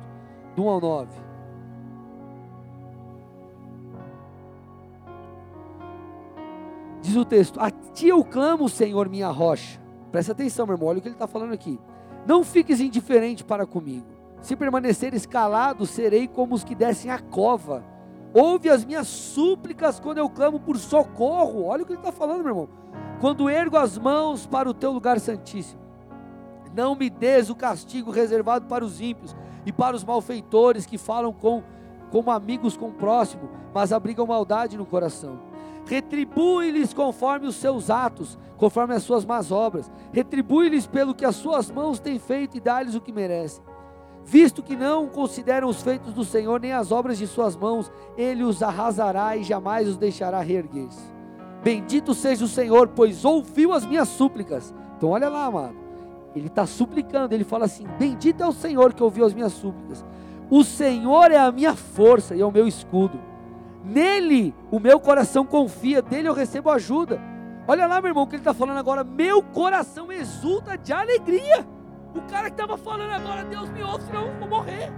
do 0.55 0.65
1 0.65 0.69
ao 0.69 0.81
9. 0.81 1.28
Diz 7.01 7.15
o 7.15 7.25
texto: 7.25 7.59
A 7.59 7.71
ti 7.71 8.07
eu 8.07 8.23
clamo, 8.23 8.67
Senhor, 8.67 9.09
minha 9.09 9.29
rocha. 9.29 9.79
Presta 10.11 10.31
atenção, 10.31 10.65
meu 10.65 10.75
irmão, 10.75 10.89
olha 10.89 10.99
o 10.99 11.01
que 11.01 11.07
ele 11.07 11.15
está 11.15 11.27
falando 11.27 11.53
aqui. 11.53 11.79
Não 12.25 12.43
fiques 12.43 12.79
indiferente 12.79 13.43
para 13.43 13.65
comigo. 13.65 14.05
Se 14.41 14.55
permaneceres 14.55 15.25
calado, 15.25 15.85
serei 15.85 16.27
como 16.27 16.55
os 16.55 16.63
que 16.63 16.75
descem 16.75 17.11
a 17.11 17.19
cova. 17.19 17.83
Ouve 18.33 18.69
as 18.69 18.85
minhas 18.85 19.07
súplicas 19.07 19.99
quando 19.99 20.17
eu 20.17 20.29
clamo 20.29 20.59
por 20.59 20.77
socorro. 20.77 21.65
Olha 21.65 21.83
o 21.83 21.85
que 21.85 21.93
ele 21.93 21.99
está 21.99 22.11
falando, 22.11 22.43
meu 22.43 22.49
irmão. 22.49 22.69
Quando 23.19 23.49
ergo 23.49 23.77
as 23.77 23.97
mãos 23.97 24.45
para 24.45 24.69
o 24.69 24.73
teu 24.73 24.91
lugar 24.91 25.19
santíssimo. 25.19 25.81
Não 26.73 26.95
me 26.95 27.09
des 27.09 27.49
o 27.49 27.55
castigo 27.55 28.11
reservado 28.11 28.67
para 28.67 28.85
os 28.85 29.01
ímpios 29.01 29.35
e 29.65 29.71
para 29.71 29.95
os 29.95 30.03
malfeitores 30.03 30.85
que 30.85 30.97
falam 30.97 31.33
com, 31.33 31.63
como 32.11 32.31
amigos 32.31 32.77
com 32.77 32.89
o 32.89 32.93
próximo, 32.93 33.49
mas 33.73 33.91
abrigam 33.91 34.25
maldade 34.27 34.77
no 34.77 34.85
coração 34.85 35.48
retribui-lhes 35.89 36.93
conforme 36.93 37.47
os 37.47 37.55
seus 37.55 37.89
atos, 37.89 38.37
conforme 38.57 38.93
as 38.93 39.01
suas 39.01 39.25
más 39.25 39.51
obras, 39.51 39.91
retribui-lhes 40.13 40.85
pelo 40.85 41.15
que 41.15 41.25
as 41.25 41.35
suas 41.35 41.71
mãos 41.71 41.99
têm 41.99 42.19
feito 42.19 42.55
e 42.55 42.59
dá-lhes 42.59 42.93
o 42.93 43.01
que 43.01 43.11
merecem. 43.11 43.63
Visto 44.23 44.61
que 44.61 44.75
não 44.75 45.07
consideram 45.07 45.67
os 45.67 45.81
feitos 45.81 46.13
do 46.13 46.23
Senhor, 46.23 46.59
nem 46.59 46.73
as 46.73 46.91
obras 46.91 47.17
de 47.17 47.25
suas 47.25 47.55
mãos, 47.55 47.91
ele 48.15 48.43
os 48.43 48.61
arrasará 48.61 49.35
e 49.35 49.43
jamais 49.43 49.87
os 49.87 49.97
deixará 49.97 50.41
reerguer-se. 50.41 51.01
Bendito 51.63 52.13
seja 52.13 52.45
o 52.45 52.47
Senhor, 52.47 52.89
pois 52.89 53.25
ouviu 53.25 53.73
as 53.73 53.83
minhas 53.83 54.09
súplicas. 54.09 54.71
Então, 54.95 55.09
olha 55.09 55.27
lá, 55.27 55.45
amado. 55.45 55.75
Ele 56.35 56.45
está 56.45 56.67
suplicando, 56.67 57.33
ele 57.33 57.43
fala 57.43 57.65
assim: 57.65 57.87
Bendito 57.97 58.43
é 58.43 58.47
o 58.47 58.53
Senhor 58.53 58.93
que 58.93 59.01
ouviu 59.01 59.25
as 59.25 59.33
minhas 59.33 59.53
súplicas. 59.53 60.05
O 60.51 60.63
Senhor 60.63 61.31
é 61.31 61.37
a 61.37 61.51
minha 61.51 61.75
força 61.75 62.35
e 62.35 62.41
é 62.41 62.45
o 62.45 62.51
meu 62.51 62.67
escudo. 62.67 63.28
Nele 63.83 64.53
o 64.69 64.79
meu 64.79 64.99
coração 64.99 65.45
confia, 65.45 66.01
dele 66.01 66.27
eu 66.27 66.33
recebo 66.33 66.69
ajuda. 66.69 67.19
Olha 67.67 67.85
lá, 67.85 68.01
meu 68.01 68.09
irmão, 68.09 68.23
o 68.23 68.27
que 68.27 68.35
ele 68.35 68.41
está 68.41 68.53
falando 68.53 68.77
agora. 68.77 69.03
Meu 69.03 69.43
coração 69.43 70.11
exulta 70.11 70.77
de 70.77 70.91
alegria. 70.91 71.65
O 72.15 72.21
cara 72.21 72.49
que 72.49 72.55
estava 72.55 72.77
falando 72.77 73.11
agora, 73.11 73.43
Deus 73.43 73.69
me 73.69 73.83
ouve, 73.83 74.03
senão 74.05 74.27
eu 74.27 74.39
vou 74.39 74.49
morrer. 74.49 74.91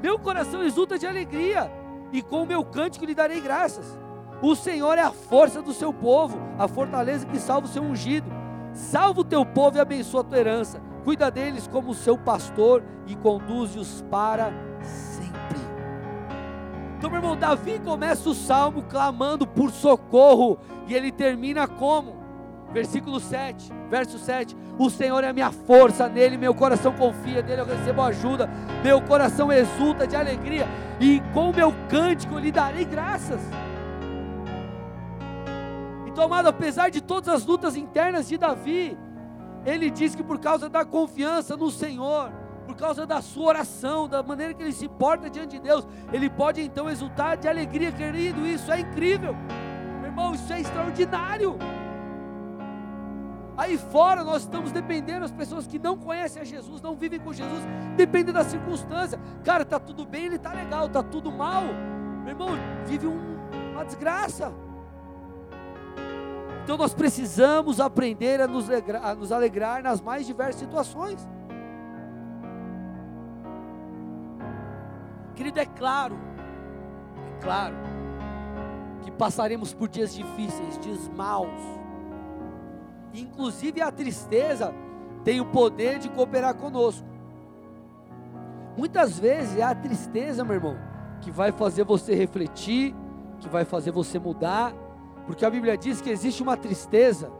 Meu 0.00 0.18
coração 0.18 0.62
exulta 0.62 0.96
de 0.96 1.06
alegria, 1.06 1.70
e 2.12 2.22
com 2.22 2.44
o 2.44 2.46
meu 2.46 2.64
cântico 2.64 3.04
lhe 3.04 3.14
darei 3.14 3.40
graças. 3.40 3.98
O 4.40 4.54
Senhor 4.54 4.96
é 4.96 5.02
a 5.02 5.10
força 5.10 5.60
do 5.60 5.72
seu 5.72 5.92
povo, 5.92 6.38
a 6.56 6.68
fortaleza 6.68 7.26
que 7.26 7.40
salva 7.40 7.66
o 7.66 7.70
seu 7.70 7.82
ungido. 7.82 8.30
Salva 8.72 9.22
o 9.22 9.24
teu 9.24 9.44
povo 9.44 9.76
e 9.76 9.80
abençoa 9.80 10.20
a 10.20 10.24
tua 10.24 10.38
herança. 10.38 10.80
Cuida 11.02 11.30
deles 11.30 11.66
como 11.66 11.90
o 11.90 11.94
seu 11.94 12.16
pastor 12.16 12.84
e 13.08 13.16
conduze-os 13.16 14.04
para 14.08 14.52
sempre. 14.82 15.17
Então, 16.98 17.08
meu 17.08 17.20
irmão, 17.20 17.36
Davi 17.36 17.78
começa 17.78 18.28
o 18.28 18.34
salmo 18.34 18.82
clamando 18.82 19.46
por 19.46 19.70
socorro, 19.70 20.58
e 20.88 20.94
ele 20.94 21.12
termina 21.12 21.68
como? 21.68 22.16
Versículo 22.72 23.20
7, 23.20 23.72
verso 23.88 24.18
7. 24.18 24.56
O 24.76 24.90
Senhor 24.90 25.22
é 25.22 25.28
a 25.28 25.32
minha 25.32 25.52
força, 25.52 26.08
nele 26.08 26.36
meu 26.36 26.52
coração 26.52 26.92
confia, 26.92 27.40
nele 27.40 27.60
eu 27.60 27.66
recebo 27.66 28.02
ajuda, 28.02 28.50
meu 28.82 29.00
coração 29.00 29.52
exulta 29.52 30.08
de 30.08 30.16
alegria, 30.16 30.66
e 30.98 31.22
com 31.32 31.52
meu 31.52 31.72
cântico 31.88 32.34
eu 32.34 32.40
lhe 32.40 32.50
darei 32.50 32.84
graças. 32.84 33.40
Então, 36.04 36.24
amado, 36.24 36.48
apesar 36.48 36.90
de 36.90 37.00
todas 37.00 37.28
as 37.28 37.46
lutas 37.46 37.76
internas 37.76 38.26
de 38.26 38.36
Davi, 38.36 38.98
ele 39.64 39.88
diz 39.88 40.16
que 40.16 40.24
por 40.24 40.40
causa 40.40 40.68
da 40.68 40.84
confiança 40.84 41.56
no 41.56 41.70
Senhor, 41.70 42.32
por 42.68 42.76
causa 42.76 43.06
da 43.06 43.22
sua 43.22 43.46
oração, 43.46 44.06
da 44.06 44.22
maneira 44.22 44.52
que 44.52 44.62
ele 44.62 44.74
se 44.74 44.86
porta 44.86 45.30
diante 45.30 45.56
de 45.56 45.60
Deus, 45.60 45.88
ele 46.12 46.28
pode 46.28 46.60
então 46.60 46.90
exultar 46.90 47.34
de 47.38 47.48
alegria, 47.48 47.90
querido. 47.90 48.46
Isso 48.46 48.70
é 48.70 48.80
incrível, 48.80 49.34
meu 50.00 50.10
irmão, 50.10 50.34
isso 50.34 50.52
é 50.52 50.60
extraordinário. 50.60 51.56
Aí 53.56 53.78
fora 53.78 54.22
nós 54.22 54.42
estamos 54.42 54.70
dependendo, 54.70 55.24
as 55.24 55.32
pessoas 55.32 55.66
que 55.66 55.78
não 55.78 55.96
conhecem 55.96 56.42
a 56.42 56.44
Jesus, 56.44 56.82
não 56.82 56.94
vivem 56.94 57.18
com 57.18 57.32
Jesus, 57.32 57.64
dependem 57.96 58.34
da 58.34 58.44
circunstância. 58.44 59.18
Cara, 59.42 59.64
tá 59.64 59.80
tudo 59.80 60.04
bem, 60.04 60.26
ele 60.26 60.38
tá 60.38 60.52
legal, 60.52 60.90
tá 60.90 61.02
tudo 61.02 61.32
mal. 61.32 61.62
Meu 62.22 62.28
irmão, 62.28 62.50
vive 62.84 63.06
um, 63.06 63.38
uma 63.72 63.84
desgraça. 63.86 64.52
Então 66.64 66.76
nós 66.76 66.92
precisamos 66.92 67.80
aprender 67.80 68.42
a 68.42 68.46
nos, 68.46 68.66
a 68.70 69.14
nos 69.14 69.32
alegrar 69.32 69.82
nas 69.82 70.02
mais 70.02 70.26
diversas 70.26 70.60
situações. 70.60 71.26
Querido, 75.38 75.58
é 75.60 75.66
claro, 75.66 76.18
é 77.28 77.40
claro, 77.40 77.76
que 79.02 79.10
passaremos 79.12 79.72
por 79.72 79.88
dias 79.88 80.12
difíceis, 80.12 80.76
dias 80.80 81.08
maus 81.10 81.62
Inclusive 83.14 83.80
a 83.80 83.92
tristeza 83.92 84.74
tem 85.22 85.40
o 85.40 85.46
poder 85.46 86.00
de 86.00 86.08
cooperar 86.08 86.56
conosco. 86.56 87.06
Muitas 88.76 89.16
vezes 89.16 89.56
é 89.56 89.62
a 89.62 89.76
tristeza, 89.76 90.44
meu 90.44 90.56
irmão, 90.56 90.76
que 91.20 91.30
vai 91.30 91.52
fazer 91.52 91.84
você 91.84 92.16
refletir, 92.16 92.92
que 93.38 93.48
vai 93.48 93.64
fazer 93.64 93.92
você 93.92 94.18
mudar, 94.18 94.74
porque 95.24 95.44
a 95.44 95.50
Bíblia 95.50 95.78
diz 95.78 96.00
que 96.00 96.10
existe 96.10 96.42
uma 96.42 96.56
tristeza, 96.56 97.30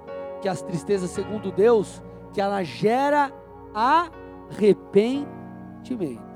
que 0.41 0.49
as 0.49 0.63
tristezas 0.63 1.11
segundo 1.11 1.51
Deus, 1.51 2.01
que 2.33 2.41
ela 2.41 2.63
gera 2.63 3.33
arrependimento. 3.75 6.28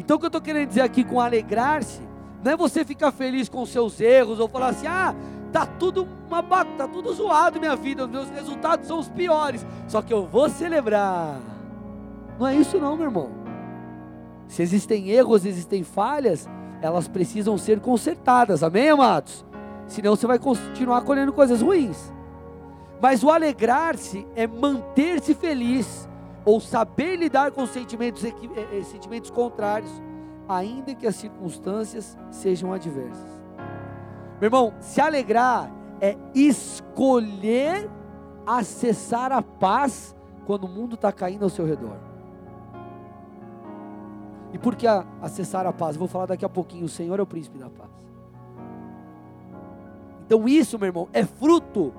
Então 0.00 0.16
o 0.16 0.18
que 0.18 0.26
eu 0.26 0.28
estou 0.28 0.40
querendo 0.40 0.66
dizer 0.66 0.80
aqui 0.80 1.04
com 1.04 1.20
alegrar-se, 1.20 2.00
não 2.42 2.52
é 2.52 2.56
você 2.56 2.84
ficar 2.84 3.12
feliz 3.12 3.48
com 3.48 3.62
os 3.62 3.68
seus 3.68 4.00
erros 4.00 4.40
ou 4.40 4.48
falar 4.48 4.70
assim, 4.70 4.86
ah, 4.88 5.14
Tá 5.52 5.66
tudo 5.66 6.06
uma 6.28 6.42
tá 6.42 6.86
tudo 6.86 7.12
zoado 7.12 7.58
minha 7.58 7.74
vida, 7.74 8.04
os 8.04 8.10
meus 8.10 8.30
resultados 8.30 8.86
são 8.86 9.00
os 9.00 9.08
piores. 9.08 9.66
Só 9.88 10.00
que 10.00 10.12
eu 10.12 10.24
vou 10.26 10.48
celebrar. 10.48 11.40
Não 12.38 12.46
é 12.46 12.54
isso 12.54 12.78
não, 12.78 12.96
meu 12.96 13.06
irmão. 13.06 13.30
Se 14.46 14.62
existem 14.62 15.08
erros, 15.10 15.44
existem 15.44 15.82
falhas, 15.82 16.48
elas 16.80 17.08
precisam 17.08 17.58
ser 17.58 17.80
consertadas. 17.80 18.62
Amém, 18.62 18.90
amados? 18.90 19.44
Senão 19.86 20.14
você 20.14 20.26
vai 20.26 20.38
continuar 20.38 21.02
colhendo 21.02 21.32
coisas 21.32 21.60
ruins. 21.60 22.12
Mas 23.02 23.24
o 23.24 23.30
alegrar-se 23.30 24.26
é 24.36 24.46
manter-se 24.46 25.34
feliz 25.34 26.08
ou 26.44 26.60
saber 26.60 27.16
lidar 27.16 27.50
com 27.52 27.66
sentimentos, 27.66 28.24
eh, 28.24 28.32
eh, 28.72 28.82
sentimentos 28.82 29.30
contrários, 29.30 29.90
ainda 30.48 30.94
que 30.94 31.06
as 31.06 31.16
circunstâncias 31.16 32.18
sejam 32.30 32.72
adversas. 32.72 33.40
Meu 34.40 34.46
irmão, 34.46 34.74
se 34.80 35.00
alegrar 35.00 35.70
é 36.00 36.16
escolher 36.34 37.90
acessar 38.46 39.32
a 39.32 39.42
paz 39.42 40.16
quando 40.46 40.64
o 40.64 40.68
mundo 40.68 40.94
está 40.94 41.12
caindo 41.12 41.44
ao 41.44 41.50
seu 41.50 41.64
redor. 41.64 41.96
E 44.52 44.58
por 44.58 44.74
que 44.74 44.86
acessar 45.22 45.66
a 45.66 45.72
paz? 45.72 45.96
vou 45.96 46.08
falar 46.08 46.26
daqui 46.26 46.44
a 46.44 46.48
pouquinho. 46.48 46.86
O 46.86 46.88
Senhor 46.88 47.18
é 47.18 47.22
o 47.22 47.26
príncipe 47.26 47.58
da 47.58 47.70
paz. 47.70 47.90
Então, 50.26 50.48
isso, 50.48 50.78
meu 50.78 50.88
irmão, 50.88 51.08
é 51.12 51.24
fruto 51.24 51.92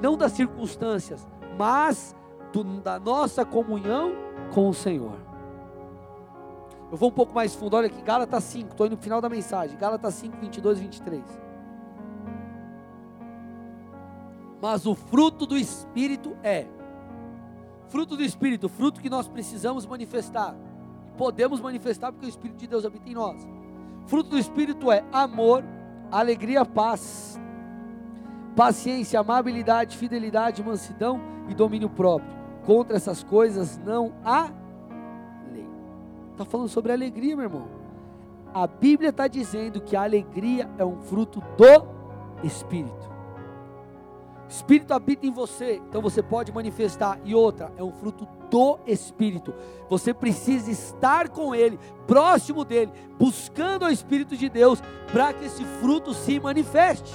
não 0.00 0.16
das 0.16 0.32
circunstâncias, 0.32 1.26
mas 1.56 2.14
do, 2.52 2.64
da 2.80 2.98
nossa 2.98 3.44
comunhão 3.44 4.12
com 4.52 4.68
o 4.68 4.74
Senhor. 4.74 5.18
Eu 6.90 6.96
vou 6.96 7.10
um 7.10 7.12
pouco 7.12 7.34
mais 7.34 7.54
fundo, 7.54 7.76
olha 7.76 7.86
aqui, 7.86 8.00
Gálatas 8.00 8.44
5, 8.44 8.70
estou 8.70 8.86
indo 8.86 8.96
no 8.96 9.02
final 9.02 9.20
da 9.20 9.28
mensagem, 9.28 9.76
Gálatas 9.76 10.14
5, 10.14 10.38
22 10.38 10.78
e 10.78 10.80
23. 10.82 11.22
Mas 14.60 14.86
o 14.86 14.94
fruto 14.94 15.46
do 15.46 15.56
Espírito 15.56 16.36
é, 16.42 16.66
fruto 17.88 18.16
do 18.16 18.22
Espírito, 18.22 18.68
fruto 18.68 19.00
que 19.00 19.10
nós 19.10 19.28
precisamos 19.28 19.86
manifestar, 19.86 20.54
podemos 21.16 21.60
manifestar 21.60 22.10
porque 22.12 22.26
o 22.26 22.28
Espírito 22.28 22.58
de 22.58 22.66
Deus 22.66 22.84
habita 22.84 23.08
em 23.08 23.14
nós. 23.14 23.46
Fruto 24.06 24.30
do 24.30 24.38
Espírito 24.38 24.90
é 24.90 25.04
amor, 25.12 25.62
alegria, 26.10 26.64
paz, 26.64 27.38
paciência, 28.56 29.20
amabilidade, 29.20 29.96
fidelidade, 29.96 30.62
mansidão 30.62 31.20
e 31.48 31.54
domínio 31.54 31.90
próprio. 31.90 32.37
Contra 32.68 32.98
essas 32.98 33.24
coisas 33.24 33.78
não 33.78 34.12
há 34.22 34.50
Está 36.32 36.44
falando 36.44 36.68
sobre 36.68 36.92
alegria, 36.92 37.34
meu 37.34 37.46
irmão. 37.46 37.66
A 38.54 38.66
Bíblia 38.66 39.08
está 39.08 39.26
dizendo 39.26 39.80
que 39.80 39.96
a 39.96 40.02
alegria 40.02 40.70
é 40.78 40.84
um 40.84 41.00
fruto 41.00 41.42
do 41.56 42.46
Espírito. 42.46 43.10
Espírito 44.48 44.92
habita 44.92 45.26
em 45.26 45.32
você, 45.32 45.82
então 45.88 46.00
você 46.00 46.22
pode 46.22 46.52
manifestar. 46.52 47.18
E 47.24 47.34
outra, 47.34 47.72
é 47.76 47.82
um 47.82 47.90
fruto 47.90 48.28
do 48.48 48.78
Espírito. 48.86 49.52
Você 49.90 50.14
precisa 50.14 50.70
estar 50.70 51.28
com 51.28 51.54
Ele, 51.54 51.80
próximo 52.06 52.64
dele, 52.64 52.92
buscando 53.18 53.86
o 53.86 53.90
Espírito 53.90 54.36
de 54.36 54.48
Deus, 54.48 54.80
para 55.10 55.32
que 55.32 55.46
esse 55.46 55.64
fruto 55.80 56.14
se 56.14 56.38
manifeste. 56.38 57.12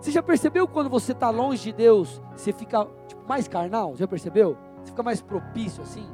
Você 0.00 0.12
já 0.12 0.22
percebeu 0.22 0.68
quando 0.68 0.88
você 0.88 1.10
está 1.10 1.30
longe 1.30 1.64
de 1.64 1.72
Deus, 1.72 2.22
você 2.36 2.52
fica 2.52 2.86
mais 3.26 3.48
carnal? 3.48 3.96
Já 3.96 4.06
percebeu? 4.06 4.56
Você 4.82 4.90
fica 4.90 5.02
mais 5.02 5.20
propício 5.20 5.82
assim? 5.82 6.06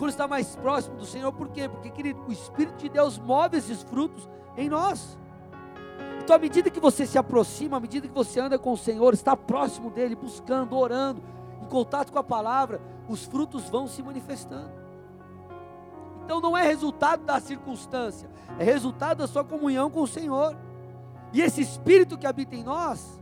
quando 0.00 0.12
está 0.12 0.26
mais 0.26 0.56
próximo 0.56 0.96
do 0.96 1.04
Senhor, 1.04 1.30
por 1.30 1.48
quê? 1.48 1.68
Porque, 1.68 1.90
querido, 1.90 2.24
o 2.26 2.32
Espírito 2.32 2.78
de 2.78 2.88
Deus 2.88 3.18
move 3.18 3.58
esses 3.58 3.82
frutos 3.82 4.26
em 4.56 4.66
nós. 4.66 5.18
Então, 6.22 6.34
à 6.34 6.38
medida 6.38 6.70
que 6.70 6.80
você 6.80 7.04
se 7.04 7.18
aproxima, 7.18 7.76
à 7.76 7.80
medida 7.80 8.08
que 8.08 8.14
você 8.14 8.40
anda 8.40 8.58
com 8.58 8.72
o 8.72 8.78
Senhor, 8.78 9.12
está 9.12 9.36
próximo 9.36 9.90
dEle, 9.90 10.14
buscando, 10.16 10.74
orando, 10.74 11.20
em 11.62 11.66
contato 11.66 12.10
com 12.10 12.18
a 12.18 12.24
palavra, 12.24 12.80
os 13.10 13.26
frutos 13.26 13.68
vão 13.68 13.86
se 13.86 14.02
manifestando. 14.02 14.70
Então, 16.24 16.40
não 16.40 16.56
é 16.56 16.66
resultado 16.66 17.22
da 17.26 17.38
circunstância, 17.38 18.30
é 18.58 18.64
resultado 18.64 19.18
da 19.18 19.28
sua 19.28 19.44
comunhão 19.44 19.90
com 19.90 20.00
o 20.00 20.08
Senhor. 20.08 20.56
E 21.30 21.42
esse 21.42 21.60
Espírito 21.60 22.16
que 22.16 22.26
habita 22.26 22.56
em 22.56 22.64
nós, 22.64 23.19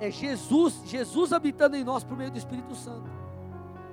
é 0.00 0.10
Jesus, 0.10 0.82
Jesus 0.84 1.32
habitando 1.32 1.76
em 1.76 1.84
nós 1.84 2.04
por 2.04 2.16
meio 2.16 2.30
do 2.30 2.38
Espírito 2.38 2.74
Santo. 2.74 3.10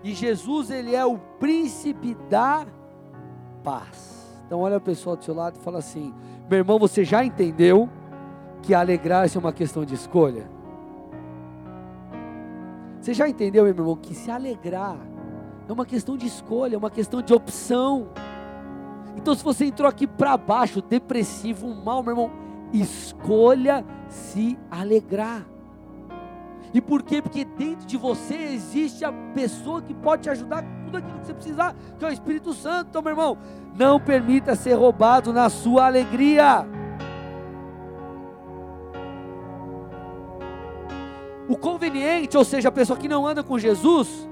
E 0.03 0.13
Jesus, 0.13 0.69
ele 0.69 0.93
é 0.93 1.05
o 1.05 1.17
príncipe 1.17 2.15
da 2.29 2.65
paz. 3.63 4.43
Então 4.45 4.59
olha 4.59 4.77
a 4.77 4.81
pessoa 4.81 5.15
do 5.15 5.23
seu 5.23 5.33
lado 5.33 5.57
e 5.57 5.63
fala 5.63 5.79
assim: 5.79 6.13
"Meu 6.49 6.59
irmão, 6.59 6.77
você 6.77 7.05
já 7.05 7.23
entendeu 7.23 7.89
que 8.61 8.73
alegrar-se 8.73 9.37
é 9.37 9.39
uma 9.39 9.53
questão 9.53 9.85
de 9.85 9.95
escolha?" 9.95 10.49
Você 12.99 13.13
já 13.13 13.27
entendeu, 13.27 13.63
meu 13.65 13.73
irmão, 13.73 13.97
que 13.97 14.15
se 14.15 14.31
alegrar 14.31 14.97
é 15.67 15.73
uma 15.73 15.85
questão 15.85 16.15
de 16.15 16.25
escolha, 16.25 16.75
é 16.75 16.77
uma 16.77 16.89
questão 16.89 17.21
de 17.21 17.33
opção. 17.33 18.07
Então, 19.17 19.35
se 19.35 19.43
você 19.43 19.65
entrou 19.65 19.89
aqui 19.89 20.07
para 20.07 20.37
baixo, 20.37 20.81
depressivo, 20.81 21.67
mal, 21.73 22.01
meu 22.01 22.11
irmão, 22.13 22.31
escolha 22.71 23.85
se 24.07 24.57
alegrar. 24.71 25.45
E 26.73 26.81
por 26.81 27.03
quê? 27.03 27.21
Porque 27.21 27.45
dentro 27.45 27.85
de 27.85 27.95
você 27.97 28.35
existe 28.35 29.05
a 29.05 29.11
pessoa 29.11 29.81
que 29.81 29.93
pode 29.93 30.23
te 30.23 30.29
ajudar 30.29 30.63
com 30.63 30.85
tudo 30.85 30.97
aquilo 30.97 31.19
que 31.19 31.27
você 31.27 31.33
precisar, 31.33 31.75
que 31.99 32.03
é 32.03 32.07
o 32.07 32.11
Espírito 32.11 32.51
Santo. 32.53 32.87
Então, 32.89 33.01
meu 33.01 33.11
irmão, 33.11 33.37
não 33.77 33.99
permita 33.99 34.55
ser 34.55 34.73
roubado 34.73 35.31
na 35.31 35.49
sua 35.49 35.85
alegria. 35.85 36.65
O 41.47 41.55
conveniente, 41.55 42.35
ou 42.35 42.43
seja, 42.43 42.69
a 42.69 42.71
pessoa 42.71 42.97
que 42.97 43.07
não 43.07 43.27
anda 43.27 43.43
com 43.43 43.59
Jesus, 43.59 44.27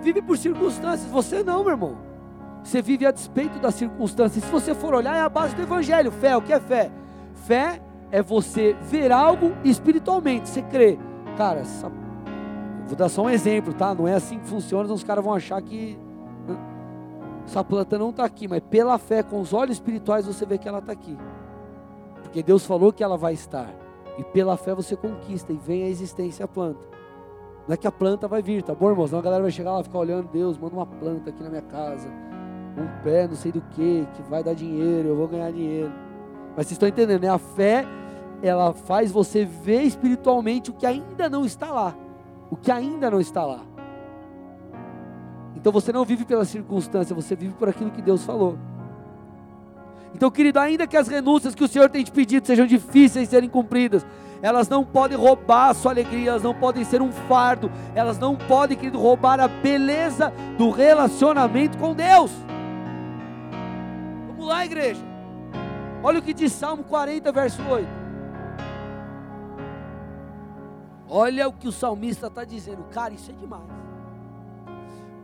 vive 0.00 0.22
por 0.22 0.38
circunstâncias. 0.38 1.10
Você 1.10 1.42
não, 1.42 1.62
meu 1.62 1.72
irmão. 1.72 1.98
Você 2.62 2.80
vive 2.80 3.04
a 3.04 3.10
despeito 3.10 3.58
das 3.58 3.74
circunstâncias. 3.74 4.42
Se 4.42 4.50
você 4.50 4.74
for 4.74 4.94
olhar, 4.94 5.14
é 5.14 5.20
a 5.20 5.28
base 5.28 5.54
do 5.54 5.60
Evangelho. 5.60 6.10
Fé, 6.10 6.34
o 6.34 6.40
que 6.40 6.54
é 6.54 6.60
fé? 6.60 6.90
Fé 7.34 7.82
é 8.10 8.22
você 8.22 8.74
ver 8.80 9.12
algo 9.12 9.52
espiritualmente. 9.62 10.48
Você 10.48 10.62
crê. 10.62 10.98
Cara, 11.36 11.62
vou 12.86 12.96
dar 12.96 13.08
só 13.08 13.22
um 13.22 13.30
exemplo, 13.30 13.74
tá? 13.74 13.94
Não 13.94 14.06
é 14.06 14.14
assim 14.14 14.38
que 14.38 14.46
funciona, 14.46 14.84
senão 14.84 14.94
os 14.94 15.04
caras 15.04 15.24
vão 15.24 15.34
achar 15.34 15.60
que 15.60 15.98
essa 17.46 17.62
planta 17.62 17.98
não 17.98 18.10
está 18.10 18.24
aqui, 18.24 18.48
mas 18.48 18.60
pela 18.60 18.96
fé, 18.98 19.22
com 19.22 19.40
os 19.40 19.52
olhos 19.52 19.76
espirituais, 19.76 20.26
você 20.26 20.46
vê 20.46 20.58
que 20.58 20.68
ela 20.68 20.78
está 20.78 20.92
aqui. 20.92 21.16
Porque 22.22 22.42
Deus 22.42 22.64
falou 22.64 22.92
que 22.92 23.02
ela 23.02 23.16
vai 23.16 23.34
estar. 23.34 23.68
E 24.16 24.24
pela 24.24 24.56
fé 24.56 24.74
você 24.74 24.96
conquista 24.96 25.52
e 25.52 25.56
vem 25.56 25.84
a 25.84 25.88
existência 25.88 26.44
a 26.44 26.48
planta. 26.48 26.86
Não 27.66 27.74
é 27.74 27.76
que 27.76 27.86
a 27.86 27.92
planta 27.92 28.28
vai 28.28 28.42
vir, 28.42 28.62
tá 28.62 28.74
bom, 28.74 28.90
irmãos? 28.90 29.10
Não 29.10 29.18
a 29.18 29.22
galera 29.22 29.42
vai 29.42 29.50
chegar 29.50 29.72
lá 29.72 29.80
e 29.80 29.84
ficar 29.84 29.98
olhando, 29.98 30.28
Deus, 30.28 30.58
manda 30.58 30.74
uma 30.74 30.86
planta 30.86 31.30
aqui 31.30 31.42
na 31.42 31.48
minha 31.48 31.62
casa. 31.62 32.08
Um 32.76 33.02
pé, 33.02 33.26
não 33.26 33.34
sei 33.34 33.52
do 33.52 33.60
que, 33.60 34.06
que 34.14 34.22
vai 34.22 34.42
dar 34.42 34.54
dinheiro, 34.54 35.08
eu 35.08 35.16
vou 35.16 35.28
ganhar 35.28 35.50
dinheiro. 35.50 35.92
Mas 36.56 36.66
vocês 36.66 36.72
estão 36.72 36.88
entendendo, 36.88 37.22
né? 37.22 37.28
A 37.28 37.38
fé, 37.38 37.86
ela 38.42 38.72
faz 38.72 39.10
você 39.10 39.44
ver 39.44 39.82
espiritualmente 39.82 40.70
o 40.70 40.74
que 40.74 40.86
ainda 40.86 41.28
não 41.28 41.44
está 41.44 41.70
lá. 41.70 41.94
O 42.50 42.56
que 42.56 42.70
ainda 42.70 43.10
não 43.10 43.20
está 43.20 43.44
lá. 43.44 43.60
Então 45.56 45.72
você 45.72 45.92
não 45.92 46.04
vive 46.04 46.24
pela 46.24 46.44
circunstância, 46.44 47.14
você 47.14 47.34
vive 47.34 47.54
por 47.54 47.68
aquilo 47.68 47.90
que 47.90 48.02
Deus 48.02 48.24
falou. 48.24 48.58
Então, 50.14 50.30
querido, 50.30 50.60
ainda 50.60 50.86
que 50.86 50.96
as 50.96 51.08
renúncias 51.08 51.54
que 51.54 51.64
o 51.64 51.68
Senhor 51.68 51.88
tem 51.90 52.04
te 52.04 52.12
pedido 52.12 52.46
sejam 52.46 52.66
difíceis 52.66 53.26
de 53.26 53.30
serem 53.30 53.48
cumpridas, 53.48 54.06
elas 54.40 54.68
não 54.68 54.84
podem 54.84 55.16
roubar 55.16 55.70
a 55.70 55.74
sua 55.74 55.90
alegria, 55.90 56.30
elas 56.30 56.42
não 56.42 56.54
podem 56.54 56.84
ser 56.84 57.00
um 57.00 57.10
fardo, 57.10 57.72
elas 57.94 58.18
não 58.18 58.36
podem, 58.36 58.76
querido, 58.76 58.98
roubar 58.98 59.40
a 59.40 59.48
beleza 59.48 60.32
do 60.58 60.70
relacionamento 60.70 61.78
com 61.78 61.94
Deus. 61.94 62.30
Vamos 64.28 64.46
lá, 64.46 64.64
igreja. 64.64 65.00
Olha 66.02 66.18
o 66.18 66.22
que 66.22 66.34
diz 66.34 66.52
Salmo 66.52 66.84
40, 66.84 67.32
verso 67.32 67.62
8. 67.66 68.03
Olha 71.08 71.48
o 71.48 71.52
que 71.52 71.68
o 71.68 71.72
salmista 71.72 72.28
está 72.28 72.44
dizendo, 72.44 72.84
cara, 72.84 73.12
isso 73.14 73.30
é 73.30 73.34
demais. 73.34 73.64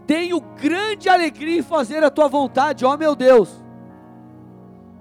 Tenho 0.07 0.41
grande 0.41 1.09
alegria 1.09 1.59
em 1.59 1.63
fazer 1.63 2.03
a 2.03 2.11
tua 2.11 2.29
vontade, 2.29 2.85
ó 2.85 2.97
meu 2.97 3.15
Deus 3.15 3.61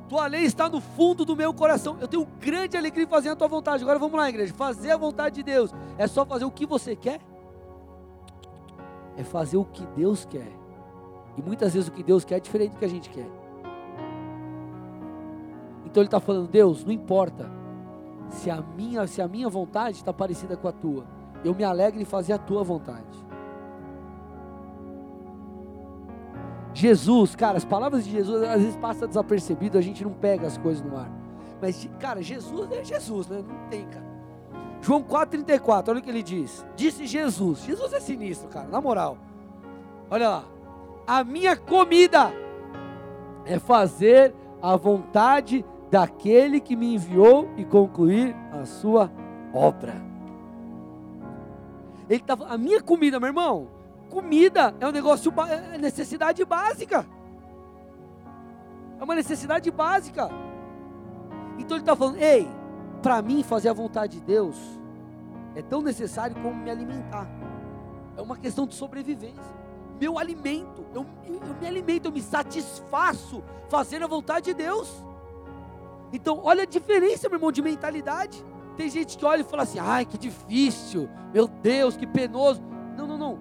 tua 0.10 0.26
lei 0.26 0.42
está 0.42 0.68
no 0.68 0.82
fundo 0.82 1.24
do 1.24 1.36
meu 1.36 1.54
coração. 1.54 1.96
Eu 2.02 2.08
tenho 2.08 2.26
grande 2.40 2.76
alegria 2.76 3.06
em 3.06 3.08
fazer 3.08 3.30
a 3.30 3.36
tua 3.36 3.48
vontade. 3.48 3.84
Agora 3.84 4.00
vamos 4.00 4.18
lá, 4.18 4.28
igreja. 4.28 4.52
Fazer 4.54 4.92
a 4.92 4.98
vontade 4.98 5.36
de 5.36 5.44
Deus 5.44 5.72
é 5.98 6.08
só 6.08 6.26
fazer 6.26 6.46
o 6.46 6.52
que 6.52 6.66
você 6.66 6.96
quer? 6.96 7.22
É 9.16 9.24
fazer 9.24 9.58
o 9.58 9.64
que 9.64 9.86
Deus 9.96 10.26
quer. 10.26 10.52
E 11.38 11.42
muitas 11.42 11.74
vezes 11.74 11.88
o 11.88 11.92
que 11.92 12.02
Deus 12.02 12.26
quer 12.26 12.38
é 12.38 12.40
diferente 12.40 12.72
do 12.72 12.80
que 12.80 12.86
a 12.86 12.90
gente 12.90 13.10
quer. 13.10 13.30
Então 15.86 16.02
ele 16.02 16.08
está 16.08 16.20
falando, 16.20 16.48
Deus, 16.48 16.84
não 16.84 16.92
importa 16.92 17.50
se 18.30 18.50
a 18.50 18.62
minha, 18.62 19.06
se 19.08 19.22
a 19.22 19.28
minha 19.28 19.50
vontade 19.50 19.98
está 19.98 20.14
parecida 20.14 20.56
com 20.56 20.68
a 20.68 20.72
tua. 20.72 21.06
Eu 21.44 21.56
me 21.56 21.64
alegro 21.64 22.02
em 22.02 22.06
fazer 22.06 22.34
a 22.34 22.38
tua 22.38 22.64
vontade. 22.64 23.30
Jesus, 26.74 27.36
cara, 27.36 27.58
as 27.58 27.66
palavras 27.66 28.06
de 28.06 28.12
Jesus 28.12 28.44
às 28.44 28.62
vezes 28.62 28.78
passa 28.78 29.08
desapercebido, 29.08 29.78
a 29.78 29.82
gente 29.82 30.04
não 30.04 30.14
pega 30.14 30.48
as 30.48 30.58
coisas 30.58 30.84
no 30.84 30.98
ar. 30.98 31.12
Mas, 31.62 31.90
cara, 32.00 32.22
Jesus 32.22 32.72
é 32.72 32.84
Jesus, 32.84 33.28
né? 33.28 33.44
Não 33.46 33.70
tem, 33.70 33.86
cara. 33.88 34.08
João 34.82 35.04
4,34, 35.04 35.90
olha 35.90 36.00
o 36.00 36.02
que 36.02 36.10
ele 36.10 36.24
diz. 36.24 36.66
Disse 36.76 37.06
Jesus. 37.06 37.64
Jesus 37.64 37.92
é 37.92 38.00
sinistro, 38.00 38.48
cara, 38.48 38.68
na 38.68 38.80
moral. 38.80 39.18
Olha 40.10 40.30
lá. 40.30 40.46
A 41.06 41.24
minha 41.24 41.58
comida 41.58 42.32
é 43.46 43.60
fazer 43.60 44.34
a 44.62 44.76
vontade 44.76 45.66
daquele 45.90 46.60
que 46.60 46.76
me 46.76 46.96
enviou 46.96 47.50
e 47.58 47.66
concluir 47.66 48.36
a 48.52 48.66
sua 48.66 49.12
obra. 49.54 49.96
Ele 52.10 52.22
tá, 52.22 52.38
a 52.48 52.58
minha 52.58 52.82
comida, 52.82 53.20
meu 53.20 53.28
irmão, 53.28 53.68
Comida 54.10 54.74
é 54.80 54.88
um 54.88 54.92
negócio, 54.92 55.32
é 55.48 55.78
necessidade 55.78 56.44
básica. 56.44 57.06
É 59.00 59.04
uma 59.04 59.16
necessidade 59.16 59.70
básica. 59.70 60.30
Então 61.58 61.78
ele 61.78 61.84
está 61.84 61.96
falando, 61.96 62.18
ei, 62.18 62.48
para 63.02 63.22
mim 63.22 63.44
fazer 63.44 63.70
a 63.70 63.74
vontade 63.74 64.20
de 64.20 64.26
Deus 64.26 64.58
é 65.56 65.62
tão 65.62 65.82
necessário 65.82 66.36
como 66.42 66.56
me 66.56 66.72
alimentar. 66.72 67.28
É 68.18 68.22
uma 68.22 68.36
questão 68.36 68.66
de 68.66 68.74
sobrevivência. 68.74 69.60
Meu 70.02 70.18
alimento, 70.18 70.86
eu, 70.94 71.06
eu 71.26 71.56
me 71.62 71.68
alimento, 71.68 72.06
eu 72.06 72.12
me 72.12 72.22
satisfaço 72.22 73.44
fazendo 73.70 74.06
a 74.06 74.08
vontade 74.08 74.46
de 74.46 74.54
Deus. 74.54 75.06
Então, 76.12 76.40
olha 76.44 76.64
a 76.64 76.66
diferença, 76.66 77.30
meu 77.30 77.38
irmão, 77.38 77.52
de 77.52 77.62
mentalidade. 77.62 78.44
Tem 78.76 78.90
gente 78.90 79.18
que 79.18 79.26
olha 79.26 79.42
e 79.42 79.44
fala 79.44 79.64
assim: 79.64 79.80
ai, 79.80 80.06
que 80.06 80.18
difícil, 80.18 81.10
meu 81.34 81.48
Deus, 81.48 81.98
que 81.98 82.08
penoso. 82.08 82.62
Não, 82.98 83.06
não, 83.06 83.18
não. 83.18 83.40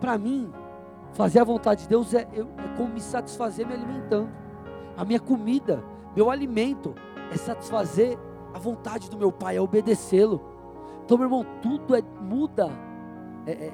Para 0.00 0.16
mim, 0.16 0.52
fazer 1.12 1.40
a 1.40 1.44
vontade 1.44 1.82
de 1.82 1.88
Deus 1.88 2.14
é, 2.14 2.28
é, 2.32 2.40
é 2.40 2.76
como 2.76 2.92
me 2.92 3.00
satisfazer 3.00 3.66
me 3.66 3.74
alimentando. 3.74 4.30
A 4.96 5.04
minha 5.04 5.20
comida, 5.20 5.82
meu 6.14 6.30
alimento, 6.30 6.94
é 7.32 7.36
satisfazer 7.36 8.18
a 8.52 8.58
vontade 8.58 9.10
do 9.10 9.16
meu 9.16 9.32
Pai, 9.32 9.56
é 9.56 9.60
obedecê-lo. 9.60 10.40
Então, 11.04 11.16
meu 11.16 11.26
irmão, 11.26 11.46
tudo 11.62 11.96
é, 11.96 12.02
muda. 12.20 12.70
É, 13.46 13.52
é, 13.52 13.66
é, 13.68 13.72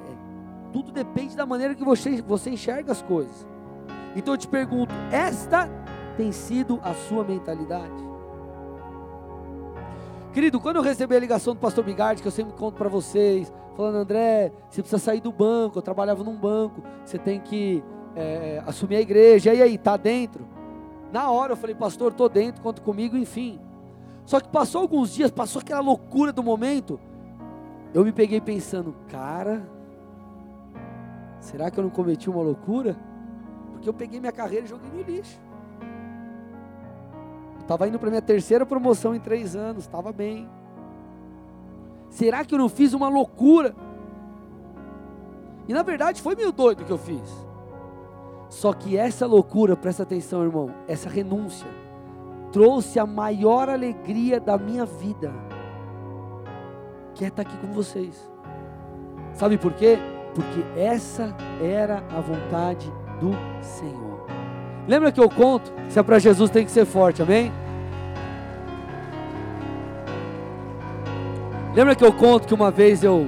tudo 0.71 0.91
depende 0.91 1.35
da 1.35 1.45
maneira 1.45 1.75
que 1.75 1.83
você, 1.83 2.21
você 2.21 2.49
enxerga 2.49 2.91
as 2.91 3.01
coisas. 3.01 3.47
Então 4.15 4.33
eu 4.33 4.37
te 4.37 4.47
pergunto: 4.47 4.93
esta 5.11 5.69
tem 6.15 6.31
sido 6.31 6.79
a 6.83 6.93
sua 6.93 7.23
mentalidade? 7.23 8.04
Querido, 10.35 10.59
quando 10.59 10.75
eu 10.75 10.81
recebi 10.81 11.15
a 11.15 11.19
ligação 11.19 11.53
do 11.53 11.61
pastor 11.61 11.81
Bigardi, 11.85 12.21
que 12.21 12.27
eu 12.27 12.31
sempre 12.31 12.51
conto 12.55 12.75
para 12.75 12.89
vocês, 12.89 13.53
falando, 13.73 13.95
André, 13.95 14.51
você 14.69 14.81
precisa 14.81 15.01
sair 15.01 15.21
do 15.21 15.31
banco, 15.31 15.77
eu 15.77 15.81
trabalhava 15.81 16.25
num 16.25 16.35
banco, 16.35 16.83
você 17.05 17.17
tem 17.17 17.39
que 17.39 17.81
é, 18.17 18.61
assumir 18.67 18.97
a 18.97 18.99
igreja, 18.99 19.53
e 19.53 19.61
aí, 19.61 19.77
tá 19.77 19.95
dentro? 19.95 20.45
Na 21.09 21.31
hora 21.31 21.53
eu 21.53 21.55
falei, 21.55 21.73
pastor, 21.73 22.11
tô 22.11 22.27
dentro, 22.27 22.61
conta 22.61 22.81
comigo, 22.81 23.15
enfim. 23.15 23.61
Só 24.25 24.41
que 24.41 24.49
passou 24.49 24.81
alguns 24.81 25.13
dias, 25.13 25.31
passou 25.31 25.61
aquela 25.61 25.79
loucura 25.79 26.33
do 26.33 26.43
momento, 26.43 26.99
eu 27.93 28.03
me 28.03 28.11
peguei 28.11 28.41
pensando, 28.41 28.93
cara, 29.07 29.65
será 31.39 31.71
que 31.71 31.79
eu 31.79 31.83
não 31.85 31.89
cometi 31.89 32.29
uma 32.29 32.43
loucura? 32.43 32.97
Porque 33.71 33.87
eu 33.87 33.93
peguei 33.93 34.19
minha 34.19 34.33
carreira 34.33 34.65
e 34.65 34.67
joguei 34.67 34.91
no 34.91 35.01
lixo. 35.01 35.39
Estava 37.65 37.87
indo 37.87 37.97
para 37.97 38.11
minha 38.11 38.21
terceira 38.21 38.63
promoção 38.63 39.15
em 39.15 39.19
três 39.19 39.55
anos, 39.55 39.85
estava 39.85 40.13
bem. 40.13 40.47
Será 42.11 42.45
que 42.45 42.53
eu 42.53 42.59
não 42.59 42.69
fiz 42.69 42.93
uma 42.93 43.09
loucura? 43.09 43.75
E 45.67 45.73
na 45.73 45.81
verdade 45.81 46.21
foi 46.21 46.35
meio 46.35 46.51
doido 46.51 46.83
o 46.83 46.85
que 46.85 46.91
eu 46.91 46.97
fiz. 46.99 47.47
Só 48.49 48.71
que 48.71 48.95
essa 48.95 49.25
loucura, 49.25 49.75
presta 49.75 50.03
atenção, 50.03 50.43
irmão, 50.43 50.69
essa 50.87 51.09
renúncia 51.09 51.67
trouxe 52.51 52.99
a 52.99 53.05
maior 53.05 53.67
alegria 53.67 54.39
da 54.39 54.59
minha 54.59 54.85
vida, 54.85 55.33
que 57.15 57.25
é 57.25 57.29
estar 57.29 57.41
aqui 57.41 57.57
com 57.57 57.73
vocês. 57.73 58.31
Sabe 59.33 59.57
por 59.57 59.73
quê? 59.73 59.97
Porque 60.35 60.63
essa 60.79 61.35
era 61.59 62.03
a 62.15 62.21
vontade 62.21 62.93
do 63.19 63.31
Senhor. 63.59 64.14
Lembra 64.87 65.11
que 65.11 65.19
eu 65.19 65.29
conto? 65.29 65.73
Se 65.89 65.97
é 65.97 66.03
para 66.03 66.19
Jesus 66.19 66.49
tem 66.49 66.63
que 66.63 66.71
ser 66.71 66.85
forte, 66.85 67.21
amém? 67.21 67.51
Lembra 71.73 71.95
que 71.95 72.05
eu 72.05 72.13
conto 72.13 72.47
que 72.47 72.53
uma 72.53 72.71
vez 72.71 73.03
eu 73.03 73.27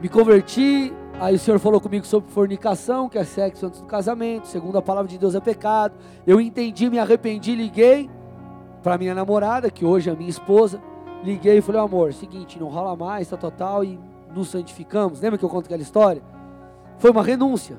me 0.00 0.08
converti, 0.08 0.92
aí 1.20 1.36
o 1.36 1.38
Senhor 1.38 1.58
falou 1.58 1.80
comigo 1.80 2.04
sobre 2.04 2.30
fornicação, 2.30 3.08
que 3.08 3.16
é 3.16 3.24
sexo 3.24 3.66
antes 3.66 3.80
do 3.80 3.86
casamento, 3.86 4.48
segundo 4.48 4.76
a 4.76 4.82
palavra 4.82 5.08
de 5.08 5.16
Deus 5.16 5.34
é 5.34 5.40
pecado. 5.40 5.94
Eu 6.26 6.40
entendi, 6.40 6.90
me 6.90 6.98
arrependi, 6.98 7.54
liguei 7.54 8.10
para 8.82 8.98
minha 8.98 9.14
namorada, 9.14 9.70
que 9.70 9.84
hoje 9.84 10.10
é 10.10 10.14
minha 10.14 10.28
esposa. 10.28 10.82
Liguei 11.22 11.58
e 11.58 11.62
falei, 11.62 11.80
amor, 11.80 12.12
seguinte, 12.12 12.58
não 12.58 12.68
rola 12.68 12.96
mais, 12.96 13.28
tal, 13.28 13.38
tal, 13.38 13.50
tal, 13.52 13.84
e 13.84 13.98
nos 14.34 14.48
santificamos, 14.48 15.20
lembra 15.20 15.38
que 15.38 15.44
eu 15.44 15.48
conto 15.48 15.66
aquela 15.66 15.82
história? 15.82 16.22
Foi 16.98 17.10
uma 17.10 17.22
renúncia. 17.22 17.78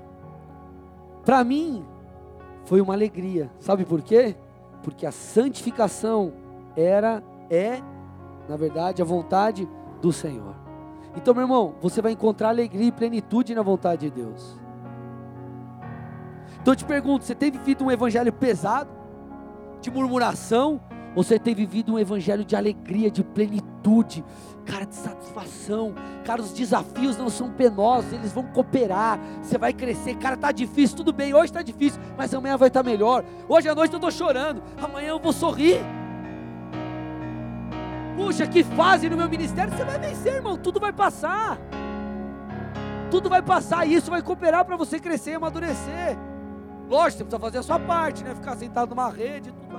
Para 1.25 1.43
mim, 1.43 1.83
foi 2.65 2.81
uma 2.81 2.93
alegria. 2.93 3.51
Sabe 3.59 3.85
por 3.85 4.01
quê? 4.01 4.35
Porque 4.83 5.05
a 5.05 5.11
santificação 5.11 6.33
era, 6.75 7.23
é, 7.49 7.81
na 8.47 8.55
verdade, 8.55 9.01
a 9.01 9.05
vontade 9.05 9.67
do 10.01 10.11
Senhor. 10.11 10.55
Então, 11.15 11.33
meu 11.33 11.43
irmão, 11.43 11.75
você 11.81 12.01
vai 12.01 12.11
encontrar 12.11 12.49
alegria 12.49 12.87
e 12.87 12.91
plenitude 12.91 13.53
na 13.53 13.61
vontade 13.61 14.09
de 14.09 14.21
Deus. 14.21 14.57
Então 16.61 16.73
eu 16.73 16.77
te 16.77 16.85
pergunto: 16.85 17.25
você 17.25 17.35
tem 17.35 17.51
vivido 17.51 17.83
um 17.83 17.91
evangelho 17.91 18.31
pesado, 18.31 18.89
de 19.81 19.91
murmuração, 19.91 20.79
você 21.15 21.37
tem 21.37 21.53
vivido 21.53 21.93
um 21.93 21.99
evangelho 21.99 22.43
de 22.43 22.55
alegria, 22.55 23.11
de 23.11 23.23
plenitude, 23.23 24.23
cara, 24.65 24.85
de 24.85 24.95
satisfação? 24.95 25.93
Cara, 26.25 26.41
os 26.41 26.51
desafios 26.51 27.17
não 27.17 27.29
são 27.29 27.51
penosos, 27.51 28.11
eles 28.13 28.31
vão 28.31 28.43
cooperar, 28.43 29.19
você 29.41 29.57
vai 29.57 29.73
crescer. 29.73 30.15
Cara, 30.15 30.35
tá 30.35 30.51
difícil, 30.51 30.97
tudo 30.97 31.13
bem, 31.13 31.33
hoje 31.33 31.45
está 31.45 31.61
difícil, 31.61 32.01
mas 32.17 32.33
amanhã 32.33 32.57
vai 32.57 32.69
estar 32.69 32.83
tá 32.83 32.89
melhor. 32.89 33.23
Hoje 33.47 33.69
à 33.69 33.75
noite 33.75 33.93
eu 33.93 33.97
estou 33.97 34.11
chorando, 34.11 34.63
amanhã 34.81 35.09
eu 35.09 35.19
vou 35.19 35.33
sorrir. 35.33 35.79
Puxa, 38.15 38.47
que 38.47 38.63
fase 38.63 39.09
no 39.09 39.17
meu 39.17 39.29
ministério, 39.29 39.75
você 39.75 39.83
vai 39.83 39.99
vencer, 39.99 40.35
irmão, 40.35 40.57
tudo 40.57 40.79
vai 40.79 40.93
passar. 40.93 41.59
Tudo 43.11 43.29
vai 43.29 43.43
passar 43.43 43.87
e 43.87 43.93
isso 43.93 44.09
vai 44.09 44.23
cooperar 44.23 44.65
para 44.65 44.75
você 44.75 44.99
crescer 44.99 45.31
e 45.31 45.35
amadurecer. 45.35 46.17
Lógico, 46.89 47.17
você 47.17 47.23
precisa 47.23 47.39
fazer 47.39 47.57
a 47.59 47.63
sua 47.63 47.79
parte, 47.79 48.23
né? 48.23 48.33
Ficar 48.35 48.55
sentado 48.55 48.89
numa 48.89 49.09
rede, 49.09 49.51
tudo. 49.51 49.72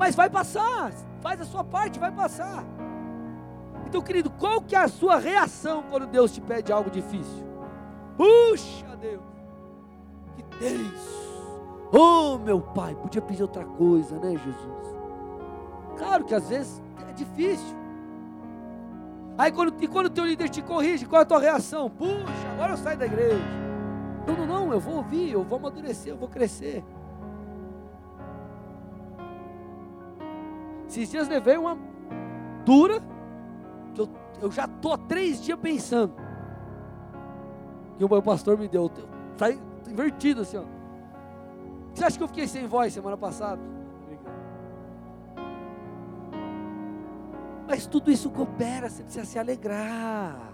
Mas 0.00 0.14
vai 0.14 0.30
passar. 0.30 0.90
Faz 1.20 1.38
a 1.42 1.44
sua 1.44 1.62
parte, 1.62 1.98
vai 1.98 2.10
passar. 2.10 2.64
Então, 3.86 4.00
querido, 4.00 4.30
qual 4.30 4.62
que 4.62 4.74
é 4.74 4.78
a 4.78 4.88
sua 4.88 5.18
reação 5.18 5.84
quando 5.90 6.06
Deus 6.06 6.32
te 6.32 6.40
pede 6.40 6.72
algo 6.72 6.88
difícil? 6.88 7.46
Puxa, 8.16 8.96
Deus, 8.96 9.20
que 10.34 10.42
tenso. 10.58 11.20
Oh, 11.92 12.38
meu 12.38 12.62
Pai, 12.62 12.94
podia 12.94 13.20
pedir 13.20 13.42
outra 13.42 13.64
coisa, 13.64 14.18
né, 14.18 14.30
Jesus? 14.30 14.96
Claro 15.98 16.24
que 16.24 16.34
às 16.34 16.48
vezes 16.48 16.82
é 17.06 17.12
difícil. 17.12 17.76
Aí 19.36 19.52
quando, 19.52 19.74
e 19.82 19.86
quando 19.86 20.06
o 20.06 20.10
teu 20.10 20.24
líder 20.24 20.48
te 20.48 20.62
corrige, 20.62 21.04
qual 21.04 21.20
é 21.20 21.22
a 21.24 21.26
tua 21.26 21.40
reação? 21.40 21.90
Puxa, 21.90 22.48
agora 22.54 22.72
eu 22.72 22.76
saio 22.78 22.96
da 22.96 23.04
igreja. 23.04 23.44
Não, 24.26 24.34
não, 24.34 24.46
não, 24.46 24.72
eu 24.72 24.80
vou 24.80 24.96
ouvir, 24.96 25.30
eu 25.30 25.42
vou 25.42 25.58
amadurecer, 25.58 26.12
eu 26.12 26.16
vou 26.16 26.28
crescer. 26.28 26.82
Esses 30.90 31.08
dias 31.08 31.28
levei 31.28 31.56
uma 31.56 31.78
dura, 32.64 33.00
que 33.94 34.00
eu, 34.00 34.08
eu 34.42 34.50
já 34.50 34.64
estou 34.64 34.92
há 34.92 34.98
três 34.98 35.40
dias 35.40 35.56
pensando. 35.56 36.12
Que 37.96 38.04
o 38.04 38.08
meu 38.08 38.20
pastor 38.20 38.58
me 38.58 38.66
deu. 38.66 38.90
Está 39.32 39.52
invertido 39.88 40.40
assim, 40.40 40.56
ó. 40.56 40.64
Você 41.94 42.04
acha 42.04 42.18
que 42.18 42.24
eu 42.24 42.28
fiquei 42.28 42.48
sem 42.48 42.66
voz 42.66 42.92
semana 42.92 43.16
passada? 43.16 43.62
Mas 47.68 47.86
tudo 47.86 48.10
isso 48.10 48.28
coopera, 48.28 48.90
você 48.90 49.04
precisa 49.04 49.24
se 49.24 49.38
alegrar. 49.38 50.52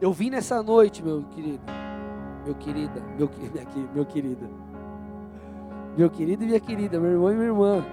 Eu 0.00 0.12
vim 0.12 0.28
nessa 0.28 0.60
noite, 0.60 1.04
meu 1.04 1.22
querido, 1.22 1.62
meu 2.44 2.54
querida, 2.56 3.00
meu, 3.16 3.30
minha, 3.38 3.64
meu 3.94 4.04
querida, 4.04 4.50
meu 5.96 6.10
querido 6.10 6.44
e 6.44 6.46
minha 6.46 6.60
querida, 6.60 6.98
meu 6.98 7.10
irmão 7.10 7.32
e 7.32 7.34
minha 7.34 7.46
irmã, 7.46 7.84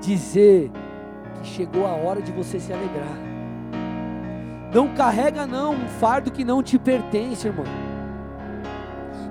dizer 0.00 0.70
que 1.34 1.46
chegou 1.46 1.86
a 1.86 1.92
hora 1.92 2.22
de 2.22 2.32
você 2.32 2.58
se 2.58 2.72
alegrar. 2.72 3.16
Não 4.74 4.88
carrega 4.94 5.46
não 5.46 5.72
um 5.72 5.88
fardo 5.88 6.30
que 6.30 6.44
não 6.44 6.62
te 6.62 6.78
pertence, 6.78 7.46
irmão. 7.46 7.66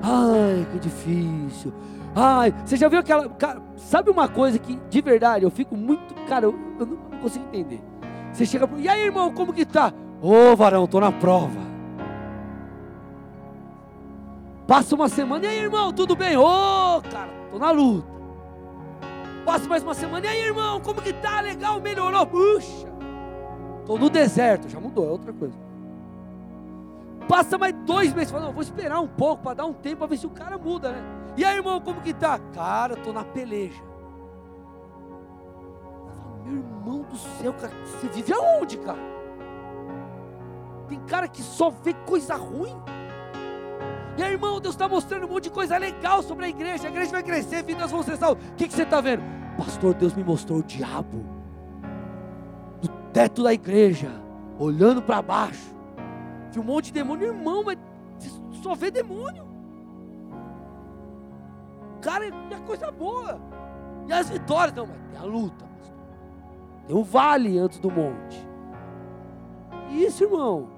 Ai, 0.01 0.65
que 0.71 0.80
difícil. 0.80 1.73
Ai, 2.15 2.54
você 2.63 2.78
já 2.78 2.88
viu 2.88 2.99
aquela. 2.99 3.28
Cara, 3.30 3.62
sabe 3.75 4.10
uma 4.10 4.28
coisa 4.28 4.58
que, 4.58 4.80
de 4.89 5.01
verdade, 5.01 5.43
eu 5.43 5.51
fico 5.51 5.75
muito. 5.75 6.13
Cara, 6.28 6.45
eu, 6.45 6.56
eu 6.80 6.86
não 6.86 6.97
consigo 7.21 7.45
entender. 7.45 7.82
Você 8.32 8.45
chega 8.45 8.67
pro. 8.67 8.80
E 8.80 8.88
aí, 8.88 9.04
irmão, 9.04 9.34
como 9.34 9.51
que 9.51 9.65
tá? 9.65 9.93
Ô 10.21 10.51
oh, 10.51 10.56
varão, 10.56 10.86
estou 10.86 11.01
na 11.01 11.12
prova. 11.12 11.65
Passa 14.67 14.95
uma 14.95 15.10
semana, 15.10 15.45
e 15.45 15.47
aí 15.47 15.60
irmão, 15.60 15.93
tudo 15.93 16.15
bem? 16.15 16.36
Ô 16.38 16.43
oh, 16.43 17.01
cara, 17.01 17.30
estou 17.56 17.60
na 17.60 17.72
luta. 17.72 18.08
Passa 19.46 19.68
mais 19.68 19.84
uma 19.84 19.94
semana, 19.94 20.26
e 20.26 20.30
aí 20.30 20.41
irmão, 20.41 20.82
como 20.82 21.02
que 21.02 21.13
tá? 21.13 21.39
Legal, 21.39 21.80
melhorou? 21.80 22.26
Puxa, 22.26 22.91
estou 23.80 23.98
no 23.98 24.10
deserto, 24.10 24.68
já 24.68 24.80
mudou, 24.80 25.08
é 25.08 25.12
outra 25.12 25.32
coisa. 25.32 25.56
Passa 27.28 27.58
mais 27.58 27.74
dois 27.86 28.13
meses, 28.13 28.32
fala, 28.32 28.46
não, 28.46 28.54
vou 28.54 28.62
esperar 28.62 29.00
um 29.00 29.08
pouco 29.08 29.44
para 29.44 29.56
dar 29.56 29.65
um 29.65 29.74
tempo 29.74 29.98
para 29.98 30.08
ver 30.08 30.18
se 30.18 30.28
o 30.28 30.32
cara 30.32 30.58
muda, 30.58 30.91
né? 30.91 31.04
E 31.38 31.46
aí 31.46 31.58
irmão, 31.58 31.80
como 31.80 32.02
que 32.02 32.13
tá? 32.13 32.39
Cara, 32.54 32.94
estou 32.94 33.13
na 33.13 33.24
peleja. 33.24 33.82
Meu 36.44 36.58
irmão 36.58 37.02
do 37.04 37.18
céu, 37.18 37.54
cara, 37.54 37.74
você 37.86 38.08
vive 38.08 38.34
aonde, 38.34 38.78
cara? 38.78 39.15
Tem 40.88 41.00
cara 41.02 41.28
que 41.28 41.41
só 41.41 41.70
vê 41.70 41.94
coisa 41.94 42.36
ruim. 42.36 42.76
E 44.17 44.23
aí, 44.23 44.32
irmão, 44.32 44.62
Deus 44.62 44.75
está 44.75 44.88
mostrando 44.88 45.25
um 45.25 45.30
monte 45.30 45.45
de 45.45 45.49
coisa 45.49 45.78
legal 45.78 46.23
sobre 46.23 46.45
a 46.45 46.49
igreja. 46.49 46.88
A 46.88 46.91
igreja 46.91 47.12
vai 47.12 47.23
crescer, 47.23 47.63
vidas 47.63 47.91
vão 47.91 48.01
ser 48.01 48.15
salvas. 48.17 48.43
O 48.49 48.54
que, 48.54 48.67
que 48.67 48.73
você 48.73 48.84
está 48.84 49.01
vendo? 49.01 49.23
Pastor, 49.58 49.93
Deus 49.93 50.13
me 50.13 50.23
mostrou 50.23 50.60
o 50.60 50.63
diabo 50.63 51.25
no 52.82 52.88
teto 53.12 53.43
da 53.43 53.54
igreja, 53.54 54.10
olhando 54.58 55.01
para 55.01 55.21
baixo. 55.21 55.75
Tinha 56.51 56.62
um 56.62 56.65
monte 56.65 56.86
de 56.86 56.93
demônio, 56.93 57.28
irmão, 57.28 57.63
mas 57.63 57.78
só 58.63 58.73
vê 58.73 58.89
demônio. 58.89 59.45
Cara, 62.01 62.25
é 62.28 62.60
coisa 62.65 62.91
boa. 62.91 63.39
E 64.08 64.13
as 64.13 64.30
vitórias, 64.30 64.75
não, 64.75 64.86
mas 64.86 64.97
tem 65.12 65.19
a 65.19 65.23
luta, 65.23 65.65
pastor. 65.65 65.97
Tem 66.88 66.95
um 66.95 67.04
vale 67.04 67.58
antes 67.58 67.80
do 67.80 67.91
monte. 67.91 68.47
Isso, 69.89 70.23
irmão. 70.23 70.75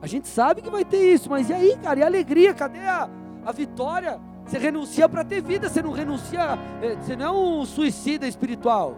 A 0.00 0.06
gente 0.06 0.28
sabe 0.28 0.62
que 0.62 0.70
vai 0.70 0.84
ter 0.84 1.12
isso, 1.12 1.28
mas 1.28 1.50
e 1.50 1.52
aí, 1.52 1.76
cara? 1.82 2.00
E 2.00 2.02
a 2.02 2.06
alegria? 2.06 2.54
Cadê 2.54 2.78
a, 2.78 3.08
a 3.44 3.52
vitória? 3.52 4.20
Você 4.46 4.58
renuncia 4.58 5.08
para 5.08 5.24
ter 5.24 5.42
vida, 5.42 5.68
você 5.68 5.82
não 5.82 5.92
renuncia, 5.92 6.58
é, 6.80 6.96
você 6.96 7.14
não 7.16 7.26
é 7.26 7.30
um 7.30 7.66
suicida 7.66 8.26
espiritual. 8.26 8.96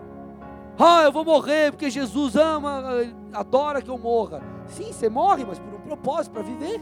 Ah, 0.79 1.03
eu 1.03 1.13
vou 1.13 1.25
morrer 1.25 1.73
porque 1.73 1.91
Jesus 1.91 2.37
ama, 2.37 2.85
adora 3.33 3.83
que 3.83 3.91
eu 3.91 3.99
morra. 3.99 4.43
Sim, 4.69 4.93
você 4.93 5.09
morre, 5.09 5.45
mas 5.45 5.59
por 5.59 5.75
um 5.75 5.81
propósito, 5.81 6.33
para 6.33 6.43
viver. 6.43 6.81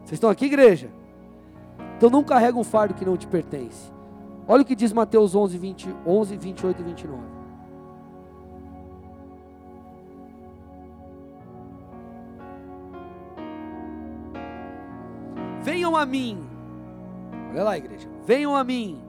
Vocês 0.00 0.12
estão 0.12 0.28
aqui, 0.28 0.46
igreja? 0.46 0.90
Então 1.96 2.10
não 2.10 2.24
carrega 2.24 2.58
um 2.58 2.64
fardo 2.64 2.94
que 2.94 3.04
não 3.04 3.16
te 3.16 3.26
pertence. 3.26 3.92
Olha 4.46 4.62
o 4.62 4.64
que 4.64 4.74
diz 4.74 4.92
Mateus 4.92 5.34
11, 5.34 5.56
20, 5.56 5.94
11 6.06 6.36
28 6.36 6.80
e 6.80 6.84
29. 6.84 7.22
Venham 15.64 15.96
a 15.96 16.04
mim, 16.04 16.38
olha 17.50 17.64
lá, 17.64 17.78
igreja, 17.78 18.06
venham 18.26 18.54
a 18.54 18.62
mim, 18.62 19.00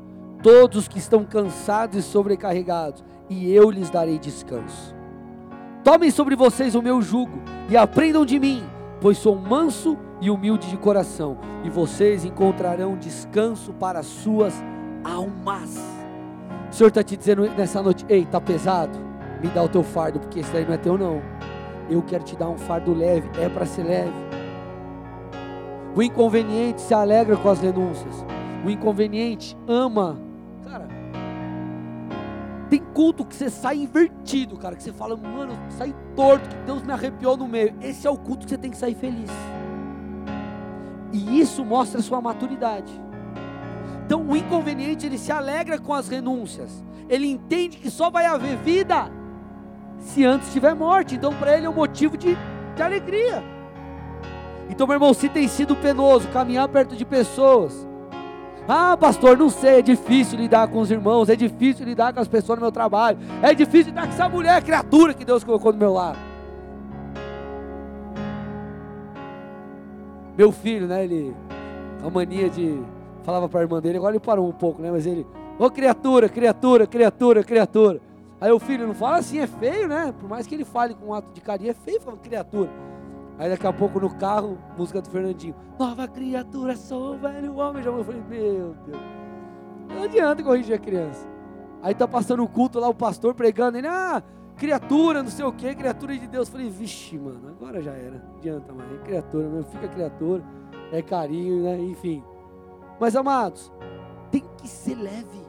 todos 0.41 0.87
que 0.87 0.97
estão 0.97 1.25
cansados 1.25 1.97
e 1.97 2.01
sobrecarregados, 2.01 3.03
e 3.29 3.53
eu 3.53 3.69
lhes 3.69 3.89
darei 3.89 4.17
descanso. 4.17 4.95
Tomem 5.83 6.09
sobre 6.09 6.33
vocês 6.33 6.73
o 6.73 6.81
meu 6.81 7.01
jugo 7.01 7.37
e 7.69 7.75
aprendam 7.75 8.25
de 8.25 8.39
mim, 8.39 8.63
pois 9.01 9.17
sou 9.17 9.35
manso 9.35 9.97
e 10.21 10.29
humilde 10.29 10.69
de 10.69 10.77
coração, 10.77 11.37
e 11.65 11.69
vocês 11.69 12.23
encontrarão 12.23 12.95
descanso 12.95 13.73
para 13.73 13.99
as 13.99 14.05
suas 14.05 14.53
almas. 15.03 15.77
O 16.71 16.73
Senhor 16.73 16.87
está 16.87 17.03
te 17.03 17.17
dizendo 17.17 17.49
nessa 17.49 17.83
noite: 17.83 18.05
ei, 18.07 18.21
está 18.21 18.39
pesado? 18.39 18.97
Me 19.43 19.49
dá 19.49 19.61
o 19.61 19.67
teu 19.67 19.83
fardo, 19.83 20.21
porque 20.21 20.39
esse 20.39 20.53
daí 20.53 20.65
não 20.65 20.73
é 20.73 20.77
teu, 20.77 20.97
não. 20.97 21.21
Eu 21.89 22.01
quero 22.01 22.23
te 22.23 22.37
dar 22.37 22.47
um 22.47 22.57
fardo 22.57 22.93
leve, 22.93 23.29
é 23.41 23.49
para 23.49 23.65
ser 23.65 23.83
leve. 23.83 24.24
O 25.95 26.03
inconveniente 26.03 26.81
se 26.81 26.93
alegra 26.93 27.37
com 27.37 27.47
as 27.47 27.61
renúncias. 27.61 28.25
O 28.65 28.69
inconveniente 28.69 29.57
ama. 29.65 30.19
Cara, 30.61 30.87
tem 32.69 32.81
culto 32.93 33.23
que 33.23 33.33
você 33.33 33.49
sai 33.49 33.77
invertido, 33.77 34.57
cara. 34.57 34.75
Que 34.75 34.83
você 34.83 34.91
fala, 34.91 35.15
mano, 35.15 35.53
sai 35.69 35.95
torto, 36.13 36.49
que 36.49 36.55
Deus 36.65 36.81
me 36.83 36.91
arrepiou 36.91 37.37
no 37.37 37.47
meio. 37.47 37.73
Esse 37.81 38.05
é 38.05 38.09
o 38.09 38.17
culto 38.17 38.43
que 38.45 38.49
você 38.49 38.57
tem 38.57 38.71
que 38.71 38.77
sair 38.77 38.95
feliz. 38.95 39.31
E 41.13 41.39
isso 41.39 41.63
mostra 41.63 42.01
a 42.01 42.03
sua 42.03 42.19
maturidade. 42.19 42.91
Então 44.05 44.21
o 44.27 44.35
inconveniente 44.35 45.05
ele 45.05 45.17
se 45.17 45.31
alegra 45.31 45.79
com 45.79 45.93
as 45.93 46.09
renúncias. 46.09 46.83
Ele 47.07 47.27
entende 47.27 47.77
que 47.77 47.89
só 47.89 48.09
vai 48.09 48.25
haver 48.25 48.57
vida 48.57 49.09
se 49.97 50.25
antes 50.25 50.51
tiver 50.51 50.75
morte. 50.75 51.15
Então 51.15 51.33
para 51.33 51.55
ele 51.55 51.67
é 51.67 51.69
um 51.69 51.73
motivo 51.73 52.17
de, 52.17 52.37
de 52.75 52.83
alegria. 52.83 53.54
Então, 54.69 54.87
meu 54.87 54.95
irmão, 54.95 55.13
se 55.13 55.29
tem 55.29 55.47
sido 55.47 55.75
penoso 55.75 56.27
caminhar 56.29 56.67
perto 56.67 56.95
de 56.95 57.05
pessoas 57.05 57.87
Ah, 58.67 58.97
pastor, 58.97 59.37
não 59.37 59.49
sei, 59.49 59.79
é 59.79 59.81
difícil 59.81 60.39
lidar 60.39 60.67
com 60.67 60.79
os 60.79 60.89
irmãos, 60.89 61.29
é 61.29 61.35
difícil 61.35 61.85
lidar 61.85 62.11
com 62.13 62.19
as 62.19 62.27
pessoas 62.27 62.57
no 62.57 62.63
meu 62.63 62.71
trabalho, 62.71 63.19
é 63.43 63.53
difícil 63.53 63.91
lidar 63.91 64.07
com 64.07 64.13
essa 64.13 64.27
mulher, 64.27 64.63
criatura 64.63 65.13
que 65.13 65.23
Deus 65.23 65.43
colocou 65.43 65.71
do 65.71 65.77
meu 65.77 65.93
lado. 65.93 66.17
Meu 70.35 70.51
filho, 70.51 70.87
né, 70.87 71.03
ele, 71.03 71.35
a 72.03 72.09
mania 72.09 72.49
de, 72.49 72.81
falava 73.23 73.47
para 73.47 73.59
a 73.59 73.63
irmã 73.63 73.79
dele, 73.79 73.97
agora 73.97 74.13
ele 74.13 74.19
parou 74.19 74.49
um 74.49 74.51
pouco, 74.51 74.81
né, 74.81 74.89
mas 74.91 75.05
ele, 75.05 75.27
ô 75.59 75.65
oh, 75.65 75.69
criatura, 75.69 76.27
criatura, 76.27 76.87
criatura, 76.87 77.43
criatura. 77.43 78.01
Aí 78.41 78.51
o 78.51 78.59
filho 78.59 78.87
não 78.87 78.95
fala 78.95 79.17
assim, 79.17 79.39
é 79.39 79.47
feio, 79.47 79.87
né? 79.87 80.13
Por 80.19 80.27
mais 80.27 80.45
que 80.45 80.53
ele 80.53 80.65
fale 80.65 80.93
com 80.93 81.07
um 81.07 81.13
ato 81.13 81.31
de 81.33 81.39
carinho, 81.39 81.71
é 81.71 81.73
feio 81.73 82.01
falar 82.01 82.17
criatura. 82.17 82.69
Aí 83.37 83.49
daqui 83.49 83.67
a 83.67 83.73
pouco 83.73 83.99
no 83.99 84.13
carro, 84.15 84.57
música 84.77 85.01
do 85.01 85.09
Fernandinho. 85.09 85.55
Nova 85.77 86.07
criatura, 86.07 86.75
sou 86.75 87.17
velho 87.17 87.55
homem. 87.55 87.83
Já 87.83 87.91
falei, 87.91 88.23
meu 88.29 88.75
Deus. 88.85 89.01
Não 89.89 90.03
adianta 90.03 90.43
corrigir 90.43 90.75
a 90.75 90.79
criança. 90.79 91.27
Aí 91.83 91.93
tá 91.93 92.07
passando 92.07 92.43
o 92.43 92.47
culto 92.47 92.79
lá, 92.79 92.87
o 92.87 92.95
pastor 92.95 93.33
pregando. 93.33 93.77
Ele, 93.77 93.87
ah, 93.87 94.23
criatura, 94.55 95.21
não 95.21 95.29
sei 95.29 95.45
o 95.45 95.51
que, 95.51 95.75
criatura 95.75 96.17
de 96.17 96.27
Deus. 96.27 96.47
Eu 96.47 96.51
falei, 96.53 96.69
vixe, 96.69 97.17
mano, 97.17 97.49
agora 97.49 97.81
já 97.81 97.91
era. 97.91 98.23
Não 98.25 98.37
adianta 98.37 98.73
mais. 98.73 98.91
É 98.91 98.97
criatura 98.99 99.49
mesmo, 99.49 99.71
fica 99.71 99.87
criatura. 99.87 100.43
É 100.91 101.01
carinho, 101.01 101.63
né? 101.63 101.77
Enfim. 101.79 102.23
Mas 102.99 103.15
amados, 103.15 103.71
tem 104.31 104.43
que 104.57 104.67
ser 104.67 104.95
leve. 104.95 105.45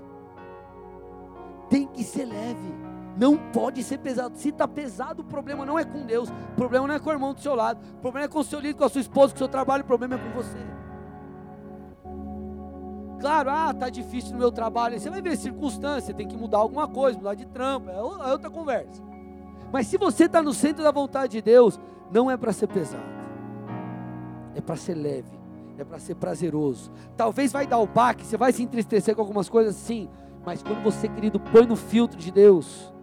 Tem 1.70 1.86
que 1.86 2.02
ser 2.02 2.24
leve. 2.24 2.74
Não 3.16 3.36
pode 3.36 3.82
ser 3.82 3.98
pesado. 3.98 4.36
Se 4.36 4.50
está 4.50 4.68
pesado, 4.68 5.22
o 5.22 5.24
problema 5.24 5.64
não 5.64 5.78
é 5.78 5.84
com 5.84 6.04
Deus. 6.04 6.28
O 6.28 6.54
problema 6.54 6.86
não 6.86 6.94
é 6.94 6.98
com 6.98 7.08
o 7.08 7.12
irmão 7.12 7.32
do 7.32 7.40
seu 7.40 7.54
lado. 7.54 7.80
O 7.94 8.00
problema 8.00 8.26
é 8.26 8.28
com 8.28 8.40
o 8.40 8.44
seu 8.44 8.60
líder, 8.60 8.74
com 8.74 8.84
a 8.84 8.88
sua 8.88 9.00
esposa, 9.00 9.32
com 9.32 9.36
o 9.36 9.38
seu 9.38 9.48
trabalho. 9.48 9.82
O 9.82 9.86
problema 9.86 10.16
é 10.16 10.18
com 10.18 10.30
você. 10.30 10.58
Claro, 13.18 13.50
ah, 13.50 13.72
tá 13.72 13.88
difícil 13.88 14.32
no 14.32 14.38
meu 14.38 14.52
trabalho. 14.52 15.00
Você 15.00 15.08
vai 15.08 15.22
ver 15.22 15.36
circunstância, 15.36 16.14
tem 16.14 16.28
que 16.28 16.36
mudar 16.36 16.58
alguma 16.58 16.86
coisa, 16.86 17.18
mudar 17.18 17.34
de 17.34 17.46
trampo. 17.46 17.88
É, 17.88 17.94
é 17.94 18.32
outra 18.32 18.50
conversa. 18.50 19.02
Mas 19.72 19.86
se 19.86 19.96
você 19.96 20.24
está 20.24 20.42
no 20.42 20.52
centro 20.52 20.84
da 20.84 20.90
vontade 20.90 21.32
de 21.32 21.42
Deus, 21.42 21.80
não 22.12 22.30
é 22.30 22.36
para 22.36 22.52
ser 22.52 22.66
pesado. 22.66 23.02
É 24.54 24.60
para 24.60 24.76
ser 24.76 24.94
leve. 24.94 25.36
É 25.78 25.84
para 25.84 25.98
ser 25.98 26.14
prazeroso. 26.14 26.90
Talvez 27.16 27.52
vai 27.52 27.66
dar 27.66 27.78
o 27.78 27.86
baque, 27.86 28.24
você 28.24 28.36
vai 28.36 28.52
se 28.52 28.62
entristecer 28.62 29.14
com 29.14 29.20
algumas 29.22 29.48
coisas, 29.48 29.74
sim. 29.74 30.08
Mas 30.44 30.62
quando 30.62 30.82
você, 30.82 31.08
querido, 31.08 31.40
põe 31.40 31.66
no 31.66 31.76
filtro 31.76 32.18
de 32.18 32.30
Deus, 32.30 32.94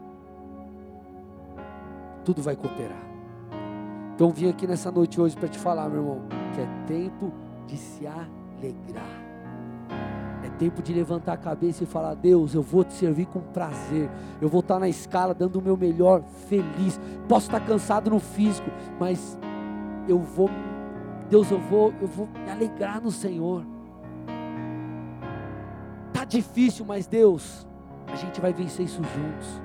tudo 2.24 2.42
vai 2.42 2.56
cooperar. 2.56 3.14
Então 4.16 4.30
vim 4.30 4.50
aqui 4.50 4.68
nessa 4.68 4.92
noite 4.92 5.20
hoje 5.20 5.36
para 5.36 5.50
te 5.50 5.58
falar, 5.58 5.90
meu 5.90 6.02
irmão, 6.02 6.22
que 6.54 6.62
é 6.62 6.68
tempo 6.88 7.32
de 7.68 7.78
se 7.78 8.06
alegrar. 8.08 9.24
É 10.44 10.50
tempo 10.58 10.82
de 10.82 10.94
levantar 10.94 11.34
a 11.34 11.38
cabeça 11.38 11.84
e 11.84 11.88
falar: 11.88 12.14
Deus, 12.16 12.54
eu 12.54 12.62
vou 12.62 12.84
te 12.84 12.94
servir 12.94 13.26
com 13.26 13.40
prazer. 13.40 14.10
Eu 14.42 14.50
vou 14.50 14.60
estar 14.60 14.80
na 14.80 14.88
escala 14.88 15.34
dando 15.34 15.58
o 15.58 15.62
meu 15.62 15.76
melhor, 15.76 16.22
feliz. 16.48 17.00
Posso 17.28 17.48
estar 17.48 17.60
cansado 17.62 18.10
no 18.10 18.20
físico, 18.20 18.70
mas 19.00 19.38
eu 20.08 20.20
vou, 20.20 20.50
Deus, 21.30 21.50
eu 21.50 21.60
vou, 21.60 21.94
eu 22.02 22.08
vou 22.08 22.28
me 22.28 22.52
alegrar 22.52 23.02
no 23.02 23.12
Senhor. 23.12 23.66
Tá 26.12 26.24
difícil, 26.24 26.86
mas 26.86 27.08
Deus, 27.08 27.66
a 28.08 28.16
gente 28.16 28.40
vai 28.40 28.54
vencer 28.54 28.86
isso 28.86 29.02
juntos. 29.02 29.62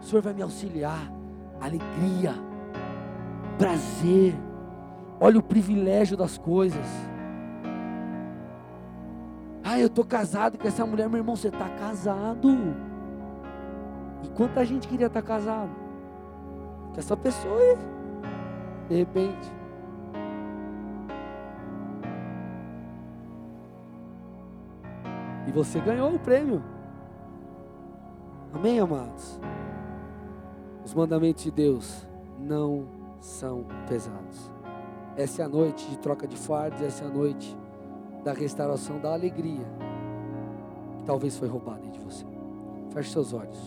O 0.00 0.04
Senhor 0.04 0.22
vai 0.22 0.32
me 0.32 0.42
auxiliar 0.42 1.21
alegria, 1.62 2.34
prazer. 3.56 4.34
Olha 5.20 5.38
o 5.38 5.42
privilégio 5.42 6.16
das 6.16 6.36
coisas. 6.36 6.86
Ah, 9.62 9.78
eu 9.78 9.86
estou 9.86 10.04
casado 10.04 10.58
com 10.58 10.66
essa 10.66 10.84
mulher, 10.84 11.08
meu 11.08 11.18
irmão, 11.18 11.36
você 11.36 11.48
está 11.48 11.68
casado. 11.68 12.48
E 14.24 14.28
quanta 14.30 14.64
gente 14.64 14.88
queria 14.88 15.06
estar 15.06 15.22
tá 15.22 15.26
casado? 15.26 15.70
Que 16.92 16.98
essa 16.98 17.16
pessoa 17.16 17.56
aí, 17.56 17.78
de 18.88 18.96
repente. 18.96 19.52
E 25.46 25.52
você 25.52 25.80
ganhou 25.80 26.14
o 26.14 26.18
prêmio. 26.18 26.62
Amém, 28.52 28.80
amados? 28.80 29.40
Os 30.84 30.94
mandamentos 30.94 31.44
de 31.44 31.50
Deus 31.50 32.06
não 32.38 32.86
são 33.20 33.64
pesados. 33.88 34.50
Essa 35.16 35.42
é 35.42 35.44
a 35.44 35.48
noite 35.48 35.88
de 35.88 35.98
troca 35.98 36.26
de 36.26 36.36
fardos, 36.36 36.82
essa 36.82 37.04
é 37.04 37.06
a 37.06 37.10
noite 37.10 37.56
da 38.24 38.32
restauração 38.32 38.98
da 39.00 39.12
alegria 39.12 39.66
que 40.98 41.04
talvez 41.04 41.36
foi 41.36 41.48
roubada 41.48 41.88
de 41.88 41.98
você. 42.00 42.24
Feche 42.90 43.10
seus 43.10 43.32
olhos, 43.32 43.58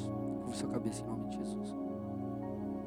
curva 0.41 0.55
sua 0.55 0.69
cabeça 0.69 1.03
em 1.03 1.07
nome 1.07 1.29
de 1.29 1.37
Jesus. 1.37 1.64